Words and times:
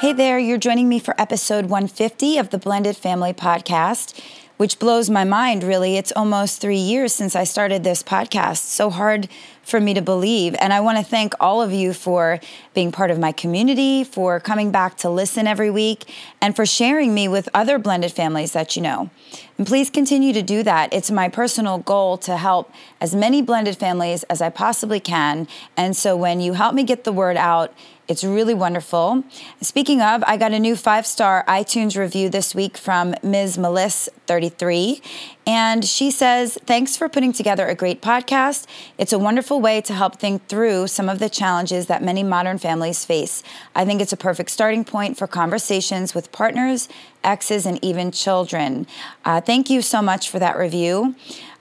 Hey 0.00 0.12
there, 0.12 0.38
you're 0.38 0.58
joining 0.58 0.88
me 0.88 1.00
for 1.00 1.20
episode 1.20 1.64
150 1.64 2.38
of 2.38 2.50
the 2.50 2.58
Blended 2.58 2.96
Family 2.96 3.32
Podcast 3.32 4.16
which 4.58 4.80
blows 4.80 5.08
my 5.08 5.24
mind, 5.24 5.62
really. 5.62 5.96
It's 5.96 6.12
almost 6.14 6.60
three 6.60 6.78
years 6.78 7.14
since 7.14 7.34
I 7.34 7.44
started 7.44 7.84
this 7.84 8.02
podcast. 8.02 8.58
So 8.58 8.90
hard 8.90 9.28
for 9.62 9.80
me 9.80 9.94
to 9.94 10.02
believe. 10.02 10.56
And 10.60 10.72
I 10.72 10.80
want 10.80 10.98
to 10.98 11.04
thank 11.04 11.32
all 11.38 11.62
of 11.62 11.72
you 11.72 11.92
for 11.92 12.40
being 12.74 12.90
part 12.90 13.12
of 13.12 13.20
my 13.20 13.30
community, 13.30 14.02
for 14.02 14.40
coming 14.40 14.72
back 14.72 14.96
to 14.98 15.10
listen 15.10 15.46
every 15.46 15.70
week, 15.70 16.12
and 16.40 16.56
for 16.56 16.66
sharing 16.66 17.14
me 17.14 17.28
with 17.28 17.48
other 17.54 17.78
blended 17.78 18.10
families 18.10 18.52
that 18.52 18.74
you 18.74 18.82
know. 18.82 19.10
And 19.58 19.66
please 19.66 19.90
continue 19.90 20.32
to 20.32 20.42
do 20.42 20.64
that. 20.64 20.92
It's 20.92 21.10
my 21.10 21.28
personal 21.28 21.78
goal 21.78 22.18
to 22.18 22.36
help 22.36 22.72
as 23.00 23.14
many 23.14 23.42
blended 23.42 23.76
families 23.76 24.24
as 24.24 24.42
I 24.42 24.50
possibly 24.50 24.98
can. 24.98 25.46
And 25.76 25.96
so 25.96 26.16
when 26.16 26.40
you 26.40 26.54
help 26.54 26.74
me 26.74 26.82
get 26.82 27.04
the 27.04 27.12
word 27.12 27.36
out, 27.36 27.72
it's 28.08 28.24
really 28.24 28.54
wonderful. 28.54 29.22
Speaking 29.60 30.00
of, 30.00 30.24
I 30.26 30.38
got 30.38 30.52
a 30.52 30.58
new 30.58 30.76
five 30.76 31.06
star 31.06 31.44
iTunes 31.46 31.94
review 31.94 32.30
this 32.30 32.54
week 32.54 32.78
from 32.78 33.14
Ms. 33.22 33.58
Meliss33. 33.58 35.02
And 35.46 35.84
she 35.84 36.10
says, 36.10 36.56
Thanks 36.64 36.96
for 36.96 37.10
putting 37.10 37.34
together 37.34 37.66
a 37.66 37.74
great 37.74 38.00
podcast. 38.00 38.66
It's 38.96 39.12
a 39.12 39.18
wonderful 39.18 39.60
way 39.60 39.82
to 39.82 39.92
help 39.92 40.18
think 40.18 40.46
through 40.48 40.86
some 40.86 41.10
of 41.10 41.18
the 41.18 41.28
challenges 41.28 41.86
that 41.86 42.02
many 42.02 42.22
modern 42.22 42.56
families 42.56 43.04
face. 43.04 43.42
I 43.74 43.84
think 43.84 44.00
it's 44.00 44.12
a 44.14 44.16
perfect 44.16 44.50
starting 44.50 44.86
point 44.86 45.18
for 45.18 45.26
conversations 45.26 46.14
with 46.14 46.32
partners, 46.32 46.88
exes, 47.22 47.66
and 47.66 47.78
even 47.84 48.10
children. 48.10 48.86
Uh, 49.26 49.42
thank 49.42 49.68
you 49.68 49.82
so 49.82 50.00
much 50.00 50.30
for 50.30 50.38
that 50.38 50.56
review. 50.56 51.14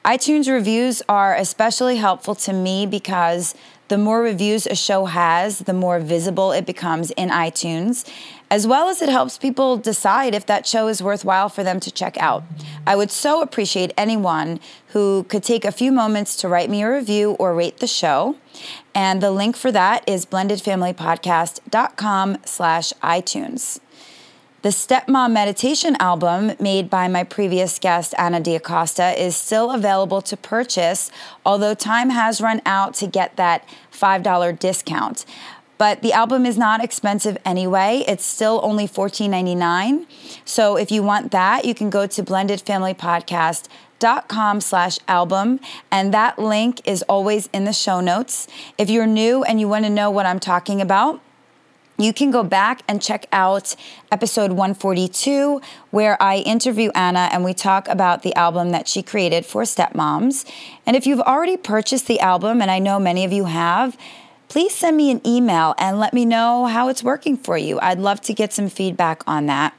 iTunes 0.06 0.50
reviews 0.50 1.02
are 1.10 1.36
especially 1.36 1.98
helpful 1.98 2.36
to 2.36 2.54
me 2.54 2.86
because 2.86 3.54
the 3.88 3.98
more 3.98 4.22
reviews 4.22 4.68
a 4.68 4.76
show 4.76 5.06
has, 5.06 5.60
the 5.60 5.74
more 5.74 6.00
visible 6.00 6.52
it 6.52 6.66
becomes 6.66 7.12
in 7.12 7.30
iTunes, 7.30 8.06
as 8.50 8.68
well 8.68 8.90
as 8.90 9.02
it 9.02 9.10
helps 9.10 9.38
people 9.38 9.78
decide 9.78 10.34
if 10.34 10.46
that 10.46 10.66
show 10.66 10.88
is 10.88 11.02
worthwhile 11.02 11.50
for 11.50 11.64
them 11.64 11.80
to 11.82 11.92
check 11.92 12.18
out. 12.18 12.44
I 12.86 12.96
would 12.96 13.12
so 13.12 13.42
appreciate 13.42 13.94
anyone 13.98 14.60
who 14.88 15.26
could 15.30 15.44
take 15.44 15.66
a 15.66 15.72
few 15.72 15.92
moments 15.92 16.36
to 16.38 16.48
write 16.48 16.70
me 16.70 16.84
a 16.84 16.92
review 16.92 17.32
or 17.32 17.54
rate 17.54 17.78
the 17.78 17.88
show. 17.88 18.38
And 18.96 19.22
the 19.22 19.32
link 19.32 19.56
for 19.56 19.72
that 19.72 20.04
is 20.08 20.26
blendedfamilypodcast.com 20.26 22.38
slash 22.46 22.94
iTunes. 23.04 23.80
The 24.68 24.74
Stepmom 24.74 25.32
Meditation 25.32 25.96
album, 25.98 26.52
made 26.60 26.90
by 26.90 27.08
my 27.08 27.24
previous 27.24 27.80
guest, 27.80 28.14
Anna 28.18 28.42
Diacosta, 28.42 29.18
is 29.18 29.38
still 29.38 29.72
available 29.72 30.22
to 30.24 30.36
purchase, 30.36 31.10
although 31.46 31.74
time 31.74 32.10
has 32.10 32.42
run 32.42 32.62
out 32.66 32.94
to 32.96 33.08
get 33.08 33.38
that 33.38 33.66
$5 33.94 34.60
discount. 34.60 35.26
But 35.78 36.02
the 36.02 36.12
album 36.12 36.46
is 36.46 36.58
not 36.58 36.84
expensive 36.84 37.38
anyway. 37.46 38.04
It's 38.10 38.26
still 38.26 38.60
only 38.62 38.90
$14.99. 38.90 40.06
So 40.44 40.76
if 40.76 40.92
you 40.92 41.02
want 41.02 41.32
that, 41.32 41.64
you 41.64 41.74
can 41.74 41.90
go 41.90 42.06
to 42.06 42.22
blendedfamilypodcast.com 42.22 44.60
slash 44.60 45.00
album 45.08 45.62
and 45.90 46.14
that 46.14 46.38
link 46.38 46.86
is 46.86 47.04
always 47.04 47.48
in 47.54 47.64
the 47.64 47.72
show 47.72 48.02
notes 48.02 48.50
if 48.78 48.90
you're 48.90 49.08
new 49.08 49.46
and 49.46 49.62
you 49.62 49.70
want 49.70 49.86
to 49.86 49.90
know 49.90 50.12
what 50.12 50.28
i'm 50.28 50.40
talking 50.40 50.82
about 50.82 51.20
you 51.98 52.14
can 52.14 52.30
go 52.30 52.44
back 52.44 52.82
and 52.88 53.02
check 53.02 53.26
out 53.32 53.76
episode 54.12 54.52
142, 54.52 55.62
where 55.90 56.22
I 56.22 56.38
interview 56.38 56.92
Anna 56.94 57.30
and 57.32 57.44
we 57.44 57.54
talk 57.54 57.88
about 57.88 58.22
the 58.22 58.36
album 58.36 58.70
that 58.72 58.88
she 58.88 59.02
created 59.02 59.46
for 59.46 59.64
stepmoms. 59.64 60.46
And 60.86 60.96
if 60.96 61.08
you've 61.08 61.22
already 61.22 61.58
purchased 61.58 62.08
the 62.08 62.20
album, 62.20 62.62
and 62.62 62.70
I 62.70 62.80
know 62.80 63.00
many 63.00 63.26
of 63.26 63.34
you 63.34 63.46
have, 63.46 63.98
please 64.48 64.76
send 64.76 64.96
me 64.96 65.10
an 65.12 65.26
email 65.26 65.74
and 65.78 66.00
let 66.00 66.14
me 66.14 66.24
know 66.24 66.68
how 66.68 66.88
it's 66.88 67.04
working 67.04 67.36
for 67.36 67.58
you. 67.58 67.80
I'd 67.80 68.00
love 68.00 68.22
to 68.22 68.34
get 68.34 68.54
some 68.54 68.70
feedback 68.70 69.24
on 69.28 69.48
that. 69.48 69.74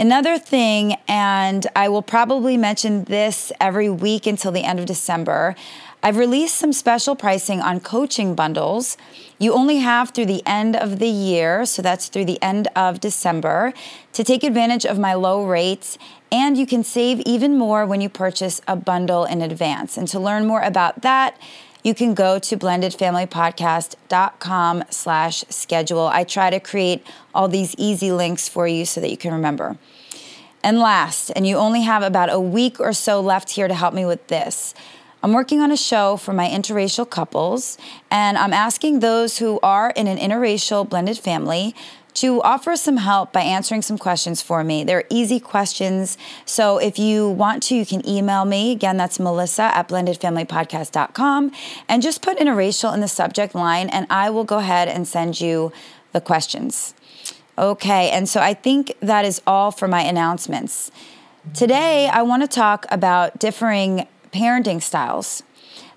Another 0.00 0.38
thing, 0.38 0.94
and 1.08 1.66
I 1.74 1.88
will 1.88 2.02
probably 2.02 2.56
mention 2.56 3.02
this 3.04 3.50
every 3.60 3.90
week 3.90 4.28
until 4.28 4.52
the 4.52 4.62
end 4.62 4.78
of 4.78 4.86
December. 4.86 5.56
I've 6.00 6.16
released 6.16 6.54
some 6.54 6.72
special 6.72 7.16
pricing 7.16 7.60
on 7.60 7.80
coaching 7.80 8.36
bundles. 8.36 8.96
You 9.38 9.52
only 9.52 9.78
have 9.78 10.10
through 10.10 10.26
the 10.26 10.44
end 10.46 10.76
of 10.76 11.00
the 11.00 11.08
year, 11.08 11.66
so 11.66 11.82
that's 11.82 12.06
through 12.06 12.26
the 12.26 12.40
end 12.40 12.68
of 12.76 13.00
December, 13.00 13.72
to 14.12 14.22
take 14.22 14.44
advantage 14.44 14.86
of 14.86 14.96
my 14.96 15.14
low 15.14 15.44
rates. 15.44 15.98
And 16.30 16.56
you 16.56 16.66
can 16.66 16.84
save 16.84 17.18
even 17.26 17.58
more 17.58 17.84
when 17.84 18.00
you 18.00 18.08
purchase 18.08 18.60
a 18.68 18.76
bundle 18.76 19.24
in 19.24 19.42
advance. 19.42 19.96
And 19.96 20.06
to 20.08 20.20
learn 20.20 20.46
more 20.46 20.60
about 20.60 21.02
that, 21.02 21.36
you 21.82 21.94
can 21.94 22.14
go 22.14 22.38
to 22.38 22.56
blendedfamilypodcast.com 22.56 24.84
slash 24.90 25.44
schedule. 25.48 26.06
I 26.06 26.22
try 26.22 26.50
to 26.50 26.60
create 26.60 27.04
all 27.34 27.48
these 27.48 27.74
easy 27.76 28.12
links 28.12 28.48
for 28.48 28.68
you 28.68 28.84
so 28.84 29.00
that 29.00 29.10
you 29.10 29.16
can 29.16 29.32
remember. 29.32 29.76
And 30.62 30.78
last, 30.78 31.30
and 31.30 31.44
you 31.46 31.56
only 31.56 31.82
have 31.82 32.04
about 32.04 32.32
a 32.32 32.38
week 32.38 32.78
or 32.78 32.92
so 32.92 33.20
left 33.20 33.50
here 33.50 33.66
to 33.68 33.74
help 33.74 33.94
me 33.94 34.04
with 34.04 34.28
this. 34.28 34.74
I'm 35.20 35.32
working 35.32 35.60
on 35.60 35.72
a 35.72 35.76
show 35.76 36.16
for 36.16 36.32
my 36.32 36.48
interracial 36.48 37.08
couples, 37.08 37.76
and 38.10 38.38
I'm 38.38 38.52
asking 38.52 39.00
those 39.00 39.38
who 39.38 39.58
are 39.62 39.90
in 39.90 40.06
an 40.06 40.16
interracial 40.16 40.88
blended 40.88 41.18
family 41.18 41.74
to 42.14 42.40
offer 42.42 42.76
some 42.76 42.98
help 42.98 43.32
by 43.32 43.40
answering 43.40 43.82
some 43.82 43.98
questions 43.98 44.42
for 44.42 44.62
me. 44.62 44.84
They're 44.84 45.04
easy 45.10 45.40
questions. 45.40 46.18
So 46.44 46.78
if 46.78 46.98
you 46.98 47.28
want 47.28 47.62
to, 47.64 47.76
you 47.76 47.84
can 47.84 48.06
email 48.08 48.44
me. 48.44 48.72
Again, 48.72 48.96
that's 48.96 49.20
melissa 49.20 49.64
at 49.76 49.88
blendedfamilypodcast.com 49.88 51.52
and 51.88 52.02
just 52.02 52.22
put 52.22 52.38
interracial 52.38 52.94
in 52.94 53.00
the 53.00 53.08
subject 53.08 53.54
line, 53.54 53.88
and 53.88 54.06
I 54.10 54.30
will 54.30 54.44
go 54.44 54.58
ahead 54.58 54.88
and 54.88 55.06
send 55.06 55.40
you 55.40 55.72
the 56.12 56.20
questions. 56.20 56.94
Okay, 57.56 58.10
and 58.10 58.28
so 58.28 58.40
I 58.40 58.54
think 58.54 58.94
that 59.00 59.24
is 59.24 59.42
all 59.46 59.72
for 59.72 59.88
my 59.88 60.02
announcements. 60.02 60.92
Today, 61.54 62.08
I 62.08 62.22
want 62.22 62.42
to 62.42 62.48
talk 62.48 62.86
about 62.88 63.38
differing 63.38 64.06
parenting 64.32 64.82
styles. 64.82 65.42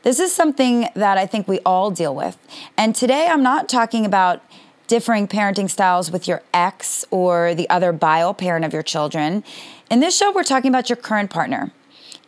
This 0.04 0.20
is 0.20 0.34
something 0.34 0.88
that 0.96 1.18
I 1.18 1.26
think 1.26 1.48
we 1.48 1.60
all 1.60 1.92
deal 1.92 2.16
with. 2.16 2.38
And 2.78 2.96
today 2.96 3.28
I'm 3.28 3.44
not 3.44 3.70
talking 3.70 4.06
about 4.06 4.44
differing 4.88 5.28
parenting 5.28 5.70
styles 5.70 6.12
with 6.12 6.28
your 6.28 6.42
ex 6.54 7.06
or 7.12 7.56
the 7.56 7.70
other 7.70 7.94
bio 7.94 8.34
parent 8.34 8.66
of 8.66 8.74
your 8.74 8.84
children. 8.84 9.44
In 9.90 10.00
this 10.00 10.18
show, 10.18 10.34
we're 10.34 10.44
talking 10.44 10.70
about 10.70 10.90
your 10.90 10.98
current 10.98 11.30
partner. 11.30 11.72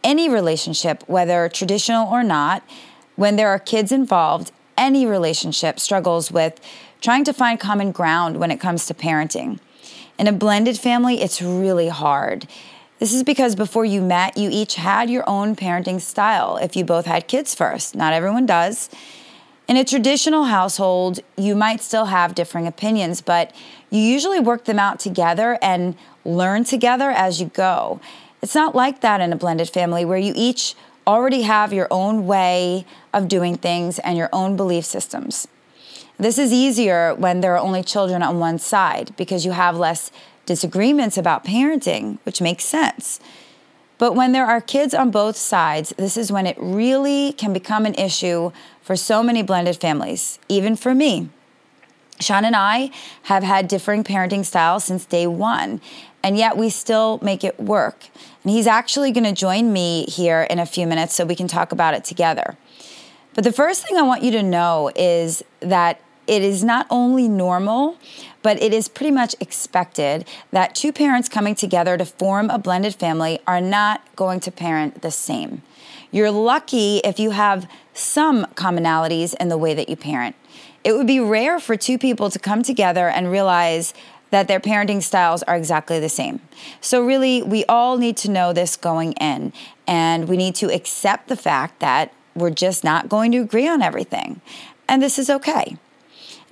Any 0.03 0.29
relationship, 0.29 1.03
whether 1.07 1.49
traditional 1.49 2.07
or 2.07 2.23
not, 2.23 2.63
when 3.15 3.35
there 3.35 3.49
are 3.49 3.59
kids 3.59 3.91
involved, 3.91 4.51
any 4.77 5.05
relationship 5.05 5.79
struggles 5.79 6.31
with 6.31 6.59
trying 7.01 7.23
to 7.25 7.33
find 7.33 7.59
common 7.59 7.91
ground 7.91 8.37
when 8.37 8.51
it 8.51 8.59
comes 8.59 8.85
to 8.85 8.93
parenting. 8.93 9.59
In 10.17 10.27
a 10.27 10.31
blended 10.31 10.77
family, 10.77 11.21
it's 11.21 11.41
really 11.41 11.89
hard. 11.89 12.47
This 13.03 13.13
is 13.13 13.23
because 13.23 13.53
before 13.53 13.83
you 13.83 14.01
met, 14.01 14.37
you 14.37 14.49
each 14.49 14.75
had 14.75 15.09
your 15.09 15.29
own 15.29 15.57
parenting 15.57 15.99
style 15.99 16.55
if 16.55 16.73
you 16.77 16.85
both 16.85 17.05
had 17.05 17.27
kids 17.27 17.53
first. 17.53 17.95
Not 17.95 18.13
everyone 18.13 18.45
does. 18.45 18.89
In 19.67 19.75
a 19.75 19.83
traditional 19.83 20.45
household, 20.45 21.19
you 21.35 21.53
might 21.53 21.81
still 21.81 22.05
have 22.05 22.33
differing 22.33 22.65
opinions, 22.65 23.19
but 23.19 23.53
you 23.89 23.99
usually 23.99 24.39
work 24.39 24.63
them 24.63 24.79
out 24.79 25.01
together 25.01 25.59
and 25.61 25.97
learn 26.23 26.63
together 26.63 27.11
as 27.11 27.41
you 27.41 27.47
go. 27.47 27.99
It's 28.41 28.55
not 28.55 28.73
like 28.73 29.01
that 29.01 29.19
in 29.19 29.33
a 29.33 29.35
blended 29.35 29.69
family 29.69 30.05
where 30.05 30.17
you 30.17 30.31
each 30.33 30.73
already 31.05 31.41
have 31.41 31.73
your 31.73 31.89
own 31.91 32.25
way 32.25 32.85
of 33.11 33.27
doing 33.27 33.57
things 33.57 33.99
and 33.99 34.17
your 34.17 34.29
own 34.31 34.55
belief 34.55 34.85
systems. 34.85 35.45
This 36.17 36.37
is 36.37 36.53
easier 36.53 37.13
when 37.15 37.41
there 37.41 37.53
are 37.53 37.59
only 37.59 37.83
children 37.83 38.23
on 38.23 38.39
one 38.39 38.59
side 38.59 39.13
because 39.17 39.45
you 39.45 39.51
have 39.51 39.75
less 39.75 40.09
disagreements 40.45 41.17
about 41.17 41.45
parenting, 41.45 42.19
which 42.23 42.41
makes 42.41 42.65
sense. 42.65 43.19
But 43.97 44.13
when 44.15 44.31
there 44.31 44.45
are 44.45 44.59
kids 44.59 44.93
on 44.93 45.11
both 45.11 45.37
sides, 45.37 45.93
this 45.97 46.17
is 46.17 46.31
when 46.31 46.45
it 46.45 46.57
really 46.59 47.33
can 47.33 47.53
become 47.53 47.85
an 47.85 47.95
issue 47.95 48.51
for 48.81 48.95
so 48.95 49.23
many 49.23 49.43
blended 49.43 49.77
families, 49.77 50.39
even 50.49 50.75
for 50.75 50.93
me. 50.93 51.29
Sean 52.19 52.45
and 52.45 52.55
I 52.55 52.91
have 53.23 53.43
had 53.43 53.67
differing 53.67 54.03
parenting 54.03 54.45
styles 54.45 54.83
since 54.83 55.05
day 55.05 55.27
one, 55.27 55.81
and 56.21 56.37
yet 56.37 56.57
we 56.57 56.69
still 56.69 57.19
make 57.21 57.43
it 57.43 57.59
work. 57.59 58.07
And 58.43 58.51
he's 58.51 58.67
actually 58.67 59.11
going 59.11 59.23
to 59.23 59.33
join 59.33 59.71
me 59.71 60.05
here 60.05 60.43
in 60.43 60.59
a 60.59 60.65
few 60.65 60.85
minutes 60.87 61.15
so 61.15 61.25
we 61.25 61.35
can 61.35 61.47
talk 61.47 61.71
about 61.71 61.93
it 61.93 62.03
together. 62.03 62.57
But 63.33 63.43
the 63.43 63.51
first 63.51 63.85
thing 63.85 63.97
I 63.97 64.03
want 64.03 64.21
you 64.21 64.31
to 64.31 64.43
know 64.43 64.91
is 64.95 65.43
that 65.59 65.99
it 66.27 66.41
is 66.41 66.63
not 66.63 66.87
only 66.89 67.27
normal, 67.27 67.97
but 68.41 68.61
it 68.61 68.73
is 68.73 68.87
pretty 68.87 69.11
much 69.11 69.35
expected 69.39 70.25
that 70.51 70.75
two 70.75 70.91
parents 70.91 71.29
coming 71.29 71.55
together 71.55 71.97
to 71.97 72.05
form 72.05 72.49
a 72.49 72.57
blended 72.57 72.95
family 72.95 73.39
are 73.47 73.61
not 73.61 74.01
going 74.15 74.39
to 74.41 74.51
parent 74.51 75.01
the 75.01 75.11
same. 75.11 75.61
You're 76.11 76.31
lucky 76.31 76.97
if 76.99 77.19
you 77.19 77.31
have 77.31 77.67
some 77.93 78.45
commonalities 78.55 79.33
in 79.39 79.49
the 79.49 79.57
way 79.57 79.73
that 79.73 79.89
you 79.89 79.95
parent. 79.95 80.35
It 80.83 80.93
would 80.93 81.07
be 81.07 81.19
rare 81.19 81.59
for 81.59 81.75
two 81.75 81.97
people 81.97 82.29
to 82.29 82.39
come 82.39 82.61
together 82.61 83.07
and 83.07 83.31
realize 83.31 83.93
that 84.29 84.47
their 84.47 84.59
parenting 84.59 85.01
styles 85.01 85.43
are 85.43 85.55
exactly 85.55 85.99
the 85.99 86.09
same. 86.09 86.41
So, 86.81 87.05
really, 87.05 87.41
we 87.43 87.65
all 87.65 87.97
need 87.97 88.17
to 88.17 88.31
know 88.31 88.51
this 88.51 88.75
going 88.75 89.13
in, 89.13 89.53
and 89.87 90.27
we 90.27 90.37
need 90.37 90.55
to 90.55 90.73
accept 90.73 91.27
the 91.27 91.35
fact 91.35 91.79
that 91.79 92.11
we're 92.35 92.49
just 92.49 92.83
not 92.83 93.09
going 93.09 93.31
to 93.33 93.37
agree 93.37 93.67
on 93.67 93.81
everything. 93.81 94.41
And 94.89 95.01
this 95.01 95.19
is 95.19 95.29
okay. 95.29 95.77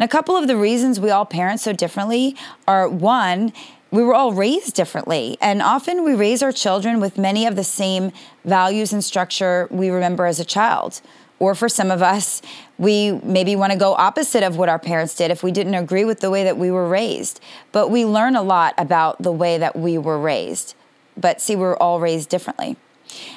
And 0.01 0.09
a 0.09 0.11
couple 0.11 0.35
of 0.35 0.47
the 0.47 0.57
reasons 0.57 0.99
we 0.99 1.11
all 1.11 1.27
parent 1.27 1.59
so 1.59 1.73
differently 1.73 2.35
are 2.67 2.89
one, 2.89 3.53
we 3.91 4.01
were 4.01 4.15
all 4.15 4.33
raised 4.33 4.73
differently. 4.73 5.37
And 5.39 5.61
often 5.61 6.03
we 6.03 6.15
raise 6.15 6.41
our 6.41 6.51
children 6.51 6.99
with 6.99 7.19
many 7.19 7.45
of 7.45 7.55
the 7.55 7.63
same 7.63 8.11
values 8.43 8.91
and 8.93 9.03
structure 9.03 9.67
we 9.69 9.91
remember 9.91 10.25
as 10.25 10.39
a 10.39 10.43
child. 10.43 11.01
Or 11.37 11.53
for 11.53 11.69
some 11.69 11.91
of 11.91 12.01
us, 12.01 12.41
we 12.79 13.11
maybe 13.11 13.55
want 13.55 13.73
to 13.73 13.77
go 13.77 13.93
opposite 13.93 14.41
of 14.41 14.57
what 14.57 14.69
our 14.69 14.79
parents 14.79 15.13
did 15.13 15.29
if 15.29 15.43
we 15.43 15.51
didn't 15.51 15.75
agree 15.75 16.03
with 16.03 16.19
the 16.19 16.31
way 16.31 16.45
that 16.45 16.57
we 16.57 16.71
were 16.71 16.87
raised. 16.87 17.39
But 17.71 17.89
we 17.89 18.03
learn 18.03 18.35
a 18.35 18.41
lot 18.41 18.73
about 18.79 19.21
the 19.21 19.31
way 19.31 19.59
that 19.59 19.75
we 19.75 19.99
were 19.99 20.17
raised. 20.17 20.73
But 21.15 21.41
see, 21.41 21.55
we're 21.55 21.77
all 21.77 21.99
raised 21.99 22.27
differently. 22.27 22.75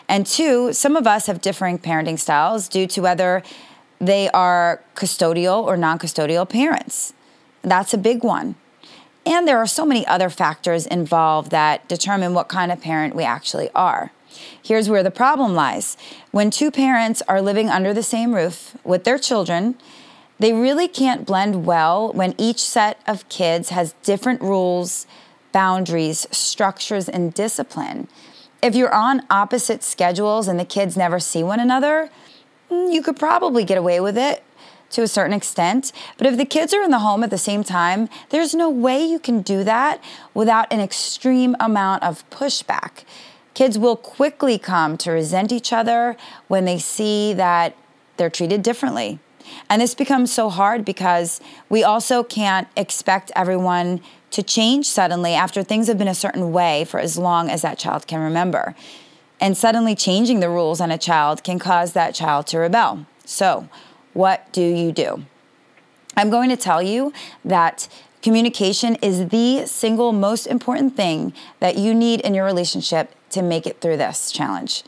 And 0.08 0.24
two, 0.24 0.72
some 0.72 0.96
of 0.96 1.06
us 1.06 1.26
have 1.26 1.42
differing 1.42 1.78
parenting 1.78 2.18
styles 2.18 2.68
due 2.68 2.86
to 2.86 3.02
whether 3.02 3.42
they 3.98 4.28
are 4.30 4.82
custodial 4.94 5.64
or 5.64 5.76
non 5.76 5.98
custodial 5.98 6.48
parents. 6.48 7.12
That's 7.62 7.94
a 7.94 7.98
big 7.98 8.22
one. 8.22 8.56
And 9.26 9.48
there 9.48 9.58
are 9.58 9.66
so 9.66 9.86
many 9.86 10.06
other 10.06 10.28
factors 10.28 10.86
involved 10.86 11.50
that 11.50 11.88
determine 11.88 12.34
what 12.34 12.48
kind 12.48 12.70
of 12.70 12.80
parent 12.80 13.16
we 13.16 13.24
actually 13.24 13.70
are. 13.74 14.12
Here's 14.62 14.88
where 14.88 15.02
the 15.02 15.10
problem 15.10 15.54
lies. 15.54 15.96
When 16.30 16.50
two 16.50 16.70
parents 16.70 17.22
are 17.28 17.40
living 17.40 17.70
under 17.70 17.94
the 17.94 18.02
same 18.02 18.34
roof 18.34 18.76
with 18.84 19.04
their 19.04 19.18
children, 19.18 19.76
they 20.38 20.52
really 20.52 20.88
can't 20.88 21.24
blend 21.24 21.64
well 21.64 22.12
when 22.12 22.34
each 22.36 22.62
set 22.62 23.00
of 23.06 23.28
kids 23.28 23.70
has 23.70 23.94
different 24.02 24.42
rules, 24.42 25.06
boundaries, 25.52 26.26
structures, 26.30 27.08
and 27.08 27.32
discipline. 27.32 28.08
If 28.60 28.74
you're 28.74 28.92
on 28.92 29.22
opposite 29.30 29.82
schedules 29.82 30.48
and 30.48 30.58
the 30.58 30.64
kids 30.64 30.96
never 30.96 31.20
see 31.20 31.42
one 31.42 31.60
another, 31.60 32.10
Mm, 32.70 32.92
you 32.92 33.02
could 33.02 33.16
probably 33.16 33.64
get 33.64 33.78
away 33.78 34.00
with 34.00 34.16
it 34.16 34.42
to 34.90 35.02
a 35.02 35.08
certain 35.08 35.32
extent. 35.32 35.92
But 36.16 36.26
if 36.26 36.36
the 36.36 36.44
kids 36.44 36.72
are 36.72 36.82
in 36.82 36.90
the 36.90 37.00
home 37.00 37.22
at 37.24 37.30
the 37.30 37.38
same 37.38 37.64
time, 37.64 38.08
there's 38.30 38.54
no 38.54 38.70
way 38.70 39.04
you 39.04 39.18
can 39.18 39.42
do 39.42 39.64
that 39.64 40.02
without 40.32 40.72
an 40.72 40.80
extreme 40.80 41.56
amount 41.60 42.02
of 42.02 42.28
pushback. 42.30 43.04
Kids 43.54 43.78
will 43.78 43.96
quickly 43.96 44.58
come 44.58 44.96
to 44.98 45.12
resent 45.12 45.52
each 45.52 45.72
other 45.72 46.16
when 46.48 46.64
they 46.64 46.78
see 46.78 47.32
that 47.34 47.76
they're 48.16 48.30
treated 48.30 48.62
differently. 48.62 49.18
And 49.68 49.82
this 49.82 49.94
becomes 49.94 50.32
so 50.32 50.48
hard 50.48 50.84
because 50.84 51.40
we 51.68 51.84
also 51.84 52.22
can't 52.22 52.68
expect 52.76 53.30
everyone 53.36 54.00
to 54.30 54.42
change 54.42 54.86
suddenly 54.86 55.34
after 55.34 55.62
things 55.62 55.86
have 55.86 55.98
been 55.98 56.08
a 56.08 56.14
certain 56.14 56.52
way 56.52 56.84
for 56.84 56.98
as 56.98 57.16
long 57.16 57.50
as 57.50 57.62
that 57.62 57.78
child 57.78 58.06
can 58.06 58.20
remember. 58.20 58.74
And 59.44 59.58
suddenly 59.58 59.94
changing 59.94 60.40
the 60.40 60.48
rules 60.48 60.80
on 60.80 60.90
a 60.90 60.96
child 60.96 61.44
can 61.44 61.58
cause 61.58 61.92
that 61.92 62.14
child 62.14 62.46
to 62.46 62.58
rebel. 62.58 63.04
So, 63.26 63.68
what 64.14 64.50
do 64.54 64.62
you 64.62 64.90
do? 64.90 65.26
I'm 66.16 66.30
going 66.30 66.48
to 66.48 66.56
tell 66.56 66.80
you 66.80 67.12
that 67.44 67.86
communication 68.22 68.94
is 69.02 69.28
the 69.28 69.66
single 69.66 70.12
most 70.12 70.46
important 70.46 70.96
thing 70.96 71.34
that 71.60 71.76
you 71.76 71.92
need 71.92 72.22
in 72.22 72.32
your 72.32 72.46
relationship 72.46 73.14
to 73.32 73.42
make 73.42 73.66
it 73.66 73.82
through 73.82 73.98
this 73.98 74.32
challenge 74.32 74.82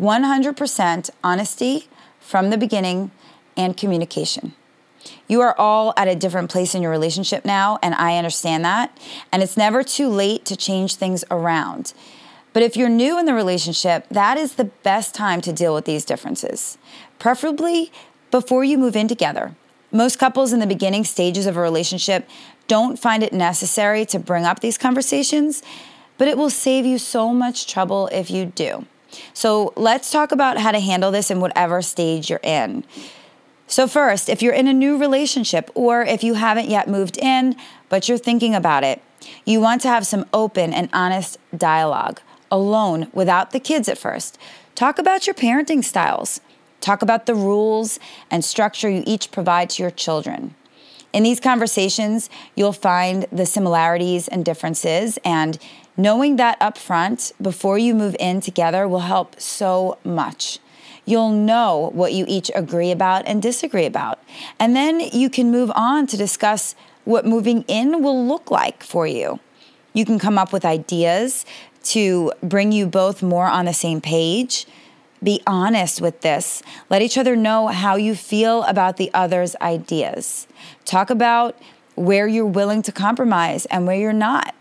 100% 0.00 1.10
honesty 1.22 1.86
from 2.18 2.50
the 2.50 2.58
beginning 2.58 3.12
and 3.56 3.76
communication. 3.76 4.54
You 5.28 5.40
are 5.40 5.56
all 5.56 5.94
at 5.96 6.08
a 6.08 6.16
different 6.16 6.50
place 6.50 6.74
in 6.74 6.82
your 6.82 6.90
relationship 6.90 7.44
now, 7.44 7.78
and 7.80 7.94
I 7.94 8.16
understand 8.16 8.64
that. 8.64 8.90
And 9.30 9.40
it's 9.40 9.56
never 9.56 9.84
too 9.84 10.08
late 10.08 10.44
to 10.46 10.56
change 10.56 10.96
things 10.96 11.22
around. 11.30 11.94
But 12.52 12.62
if 12.62 12.76
you're 12.76 12.88
new 12.88 13.18
in 13.18 13.26
the 13.26 13.34
relationship, 13.34 14.06
that 14.10 14.36
is 14.36 14.54
the 14.54 14.64
best 14.64 15.14
time 15.14 15.40
to 15.42 15.52
deal 15.52 15.74
with 15.74 15.84
these 15.84 16.04
differences, 16.04 16.78
preferably 17.18 17.92
before 18.30 18.64
you 18.64 18.76
move 18.78 18.96
in 18.96 19.08
together. 19.08 19.54
Most 19.92 20.18
couples 20.18 20.52
in 20.52 20.60
the 20.60 20.66
beginning 20.66 21.04
stages 21.04 21.46
of 21.46 21.56
a 21.56 21.60
relationship 21.60 22.28
don't 22.68 22.98
find 22.98 23.22
it 23.22 23.32
necessary 23.32 24.04
to 24.06 24.18
bring 24.18 24.44
up 24.44 24.60
these 24.60 24.78
conversations 24.78 25.62
but 26.20 26.28
it 26.28 26.36
will 26.36 26.50
save 26.50 26.84
you 26.84 26.98
so 26.98 27.32
much 27.32 27.66
trouble 27.66 28.06
if 28.12 28.30
you 28.30 28.44
do. 28.44 28.84
So 29.32 29.72
let's 29.74 30.10
talk 30.10 30.32
about 30.32 30.58
how 30.58 30.70
to 30.70 30.78
handle 30.78 31.10
this 31.10 31.30
in 31.30 31.40
whatever 31.40 31.80
stage 31.80 32.28
you're 32.28 32.40
in. 32.42 32.84
So, 33.66 33.88
first, 33.88 34.28
if 34.28 34.42
you're 34.42 34.52
in 34.52 34.68
a 34.68 34.74
new 34.74 34.98
relationship 34.98 35.70
or 35.74 36.02
if 36.02 36.22
you 36.22 36.34
haven't 36.34 36.68
yet 36.68 36.88
moved 36.88 37.16
in, 37.16 37.56
but 37.88 38.06
you're 38.06 38.18
thinking 38.18 38.54
about 38.54 38.84
it, 38.84 39.00
you 39.46 39.62
want 39.62 39.80
to 39.80 39.88
have 39.88 40.06
some 40.06 40.26
open 40.34 40.74
and 40.74 40.90
honest 40.92 41.38
dialogue 41.56 42.20
alone 42.50 43.08
without 43.12 43.50
the 43.50 43.60
kids 43.60 43.88
at 43.88 43.98
first. 43.98 44.38
Talk 44.74 44.98
about 44.98 45.26
your 45.26 45.34
parenting 45.34 45.84
styles. 45.84 46.40
Talk 46.80 47.02
about 47.02 47.26
the 47.26 47.34
rules 47.34 47.98
and 48.30 48.44
structure 48.44 48.88
you 48.88 49.02
each 49.06 49.30
provide 49.30 49.70
to 49.70 49.82
your 49.82 49.90
children. 49.90 50.54
In 51.12 51.24
these 51.24 51.40
conversations, 51.40 52.30
you'll 52.54 52.72
find 52.72 53.26
the 53.32 53.44
similarities 53.44 54.28
and 54.28 54.44
differences, 54.44 55.18
and 55.24 55.58
Knowing 56.00 56.36
that 56.36 56.56
up 56.62 56.78
front 56.78 57.30
before 57.42 57.76
you 57.76 57.94
move 57.94 58.16
in 58.18 58.40
together 58.40 58.88
will 58.88 59.00
help 59.00 59.38
so 59.38 59.98
much. 60.02 60.58
You'll 61.04 61.28
know 61.28 61.90
what 61.92 62.14
you 62.14 62.24
each 62.26 62.50
agree 62.54 62.90
about 62.90 63.26
and 63.26 63.42
disagree 63.42 63.84
about. 63.84 64.18
And 64.58 64.74
then 64.74 65.00
you 65.00 65.28
can 65.28 65.50
move 65.50 65.70
on 65.74 66.06
to 66.06 66.16
discuss 66.16 66.74
what 67.04 67.26
moving 67.26 67.66
in 67.68 68.02
will 68.02 68.26
look 68.26 68.50
like 68.50 68.82
for 68.82 69.06
you. 69.06 69.40
You 69.92 70.06
can 70.06 70.18
come 70.18 70.38
up 70.38 70.54
with 70.54 70.64
ideas 70.64 71.44
to 71.84 72.32
bring 72.42 72.72
you 72.72 72.86
both 72.86 73.22
more 73.22 73.46
on 73.46 73.64
the 73.64 73.72
same 73.72 74.00
page. 74.00 74.66
Be 75.22 75.42
honest 75.46 76.00
with 76.00 76.22
this. 76.22 76.62
Let 76.88 77.02
each 77.02 77.18
other 77.18 77.36
know 77.36 77.68
how 77.68 77.96
you 77.96 78.14
feel 78.14 78.62
about 78.64 78.96
the 78.96 79.10
other's 79.12 79.54
ideas. 79.56 80.46
Talk 80.84 81.10
about 81.10 81.58
where 81.94 82.26
you're 82.26 82.46
willing 82.46 82.82
to 82.82 82.92
compromise 82.92 83.66
and 83.66 83.86
where 83.86 83.96
you're 83.96 84.12
not. 84.12 84.54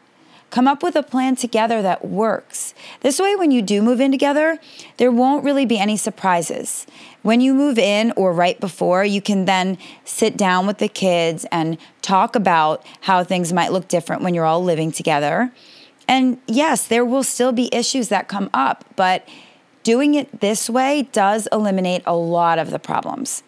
Come 0.50 0.68
up 0.68 0.82
with 0.82 0.96
a 0.96 1.04
plan 1.04 1.36
together 1.36 1.82
that 1.84 2.04
works. 2.04 2.74
This 3.02 3.20
way, 3.20 3.36
when 3.36 3.52
you 3.52 3.62
do 3.62 3.84
move 3.84 4.02
in 4.02 4.12
together, 4.12 4.58
there 4.98 5.12
won't 5.12 5.44
really 5.44 5.66
be 5.66 5.78
any 5.78 5.96
surprises. 5.96 6.88
When 7.22 7.40
you 7.40 7.54
move 7.54 7.78
in 7.78 8.12
or 8.16 8.34
right 8.34 8.60
before, 8.60 9.06
you 9.06 9.22
can 9.22 9.46
then 9.46 9.78
sit 10.06 10.36
down 10.36 10.66
with 10.66 10.80
the 10.80 10.88
kids 10.88 11.46
and 11.52 11.78
talk 12.02 12.36
about 12.36 12.84
how 13.02 13.24
things 13.24 13.54
might 13.54 13.72
look 13.72 13.88
different 13.88 14.24
when 14.24 14.34
you're 14.34 14.46
all 14.46 14.64
living 14.64 14.92
together. 14.92 15.52
And 16.10 16.40
yes, 16.48 16.88
there 16.88 17.06
will 17.06 17.24
still 17.24 17.52
be 17.52 17.74
issues 17.74 18.10
that 18.10 18.28
come 18.28 18.50
up, 18.52 18.84
but 18.96 19.28
doing 19.84 20.16
it 20.16 20.42
this 20.42 20.68
way 20.68 21.08
does 21.12 21.48
eliminate 21.52 22.02
a 22.08 22.16
lot 22.16 22.58
of 22.58 22.72
the 22.72 22.80
problems. 22.80 23.44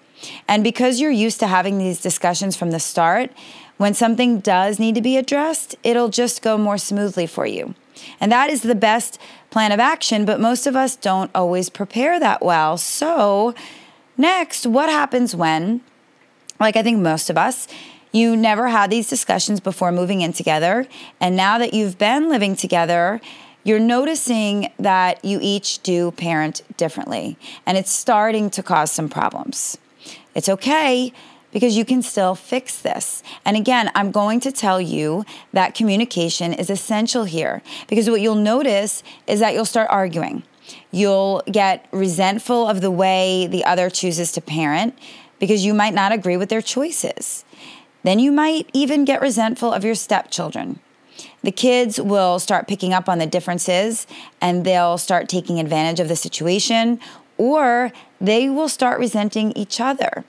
And 0.47 0.63
because 0.63 1.01
you're 1.01 1.09
used 1.09 1.39
to 1.39 1.47
having 1.47 1.79
these 1.79 1.99
discussions 1.99 2.55
from 2.55 2.69
the 2.69 2.79
start, 2.79 3.31
when 3.77 3.95
something 3.95 4.39
does 4.39 4.77
need 4.77 4.93
to 4.93 5.01
be 5.01 5.17
addressed, 5.17 5.75
it'll 5.83 6.09
just 6.09 6.43
go 6.43 6.55
more 6.55 6.77
smoothly 6.77 7.25
for 7.25 7.47
you. 7.47 7.73
And 8.19 8.31
that 8.31 8.51
is 8.51 8.61
the 8.61 8.75
best 8.75 9.17
plan 9.49 9.71
of 9.71 9.79
action, 9.79 10.23
but 10.23 10.39
most 10.39 10.67
of 10.67 10.75
us 10.75 10.95
don't 10.95 11.31
always 11.33 11.71
prepare 11.71 12.19
that 12.19 12.43
well. 12.43 12.77
So, 12.77 13.55
next, 14.17 14.67
what 14.67 14.89
happens 14.89 15.35
when, 15.35 15.81
like 16.59 16.75
I 16.75 16.83
think 16.83 16.99
most 16.99 17.31
of 17.31 17.39
us, 17.39 17.67
you 18.11 18.35
never 18.35 18.67
had 18.67 18.89
these 18.89 19.09
discussions 19.09 19.59
before 19.59 19.91
moving 19.91 20.21
in 20.21 20.33
together, 20.33 20.87
and 21.19 21.35
now 21.35 21.57
that 21.57 21.73
you've 21.73 21.97
been 21.97 22.29
living 22.29 22.55
together, 22.55 23.21
you're 23.63 23.79
noticing 23.79 24.71
that 24.79 25.23
you 25.23 25.39
each 25.41 25.79
do 25.83 26.11
parent 26.11 26.61
differently, 26.77 27.37
and 27.65 27.77
it's 27.77 27.91
starting 27.91 28.49
to 28.49 28.63
cause 28.63 28.91
some 28.91 29.07
problems. 29.07 29.77
It's 30.33 30.49
okay 30.49 31.13
because 31.51 31.77
you 31.77 31.85
can 31.85 32.01
still 32.01 32.33
fix 32.35 32.79
this. 32.79 33.21
And 33.45 33.57
again, 33.57 33.91
I'm 33.93 34.11
going 34.11 34.39
to 34.41 34.51
tell 34.51 34.79
you 34.79 35.25
that 35.51 35.75
communication 35.75 36.53
is 36.53 36.69
essential 36.69 37.25
here 37.25 37.61
because 37.87 38.09
what 38.09 38.21
you'll 38.21 38.35
notice 38.35 39.03
is 39.27 39.41
that 39.41 39.53
you'll 39.53 39.65
start 39.65 39.89
arguing. 39.89 40.43
You'll 40.91 41.43
get 41.51 41.87
resentful 41.91 42.67
of 42.67 42.81
the 42.81 42.91
way 42.91 43.47
the 43.47 43.65
other 43.65 43.89
chooses 43.89 44.31
to 44.33 44.41
parent 44.41 44.97
because 45.39 45.65
you 45.65 45.73
might 45.73 45.93
not 45.93 46.11
agree 46.11 46.37
with 46.37 46.49
their 46.49 46.61
choices. 46.61 47.43
Then 48.03 48.19
you 48.19 48.31
might 48.31 48.69
even 48.73 49.05
get 49.05 49.21
resentful 49.21 49.71
of 49.71 49.83
your 49.83 49.95
stepchildren. 49.95 50.79
The 51.43 51.51
kids 51.51 51.99
will 51.99 52.39
start 52.39 52.67
picking 52.67 52.93
up 52.93 53.07
on 53.07 53.19
the 53.19 53.25
differences 53.25 54.07
and 54.39 54.65
they'll 54.65 54.97
start 54.97 55.29
taking 55.29 55.59
advantage 55.59 55.99
of 55.99 56.07
the 56.07 56.15
situation, 56.15 56.99
or 57.37 57.91
they 58.19 58.49
will 58.49 58.69
start 58.69 58.99
resenting 58.99 59.51
each 59.53 59.79
other. 59.79 60.23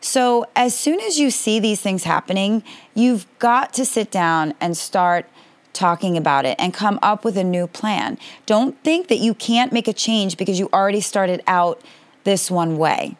So, 0.00 0.46
as 0.56 0.76
soon 0.76 1.00
as 1.00 1.18
you 1.18 1.30
see 1.30 1.60
these 1.60 1.80
things 1.80 2.04
happening, 2.04 2.64
you've 2.94 3.26
got 3.38 3.72
to 3.74 3.84
sit 3.84 4.10
down 4.10 4.54
and 4.60 4.76
start 4.76 5.26
talking 5.72 6.16
about 6.16 6.44
it 6.44 6.56
and 6.58 6.74
come 6.74 6.98
up 7.00 7.24
with 7.24 7.36
a 7.36 7.44
new 7.44 7.66
plan. 7.66 8.18
Don't 8.44 8.82
think 8.82 9.06
that 9.08 9.18
you 9.18 9.34
can't 9.34 9.72
make 9.72 9.86
a 9.86 9.92
change 9.92 10.36
because 10.36 10.58
you 10.58 10.68
already 10.72 11.00
started 11.00 11.42
out 11.46 11.80
this 12.24 12.50
one 12.50 12.76
way. 12.76 13.16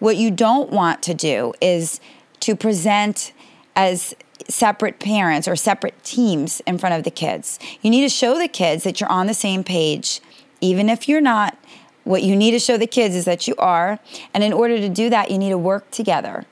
What 0.00 0.16
you 0.16 0.30
don't 0.30 0.70
want 0.70 1.02
to 1.04 1.14
do 1.14 1.54
is 1.60 2.00
to 2.40 2.56
present 2.56 3.32
as 3.74 4.14
separate 4.48 4.98
parents 4.98 5.46
or 5.46 5.56
separate 5.56 6.02
teams 6.02 6.60
in 6.66 6.78
front 6.78 6.94
of 6.94 7.04
the 7.04 7.10
kids. 7.10 7.58
You 7.80 7.90
need 7.90 8.02
to 8.02 8.08
show 8.08 8.38
the 8.38 8.48
kids 8.48 8.84
that 8.84 9.00
you're 9.00 9.10
on 9.10 9.26
the 9.26 9.34
same 9.34 9.64
page, 9.64 10.20
even 10.60 10.88
if 10.88 11.08
you're 11.08 11.20
not. 11.20 11.56
What 12.04 12.24
you 12.24 12.34
need 12.34 12.50
to 12.50 12.58
show 12.58 12.76
the 12.76 12.86
kids 12.86 13.14
is 13.14 13.24
that 13.26 13.46
you 13.46 13.54
are. 13.56 14.00
And 14.34 14.42
in 14.42 14.52
order 14.52 14.78
to 14.78 14.88
do 14.88 15.08
that, 15.10 15.30
you 15.30 15.38
need 15.38 15.50
to 15.50 15.58
work 15.58 15.90
together. 15.92 16.46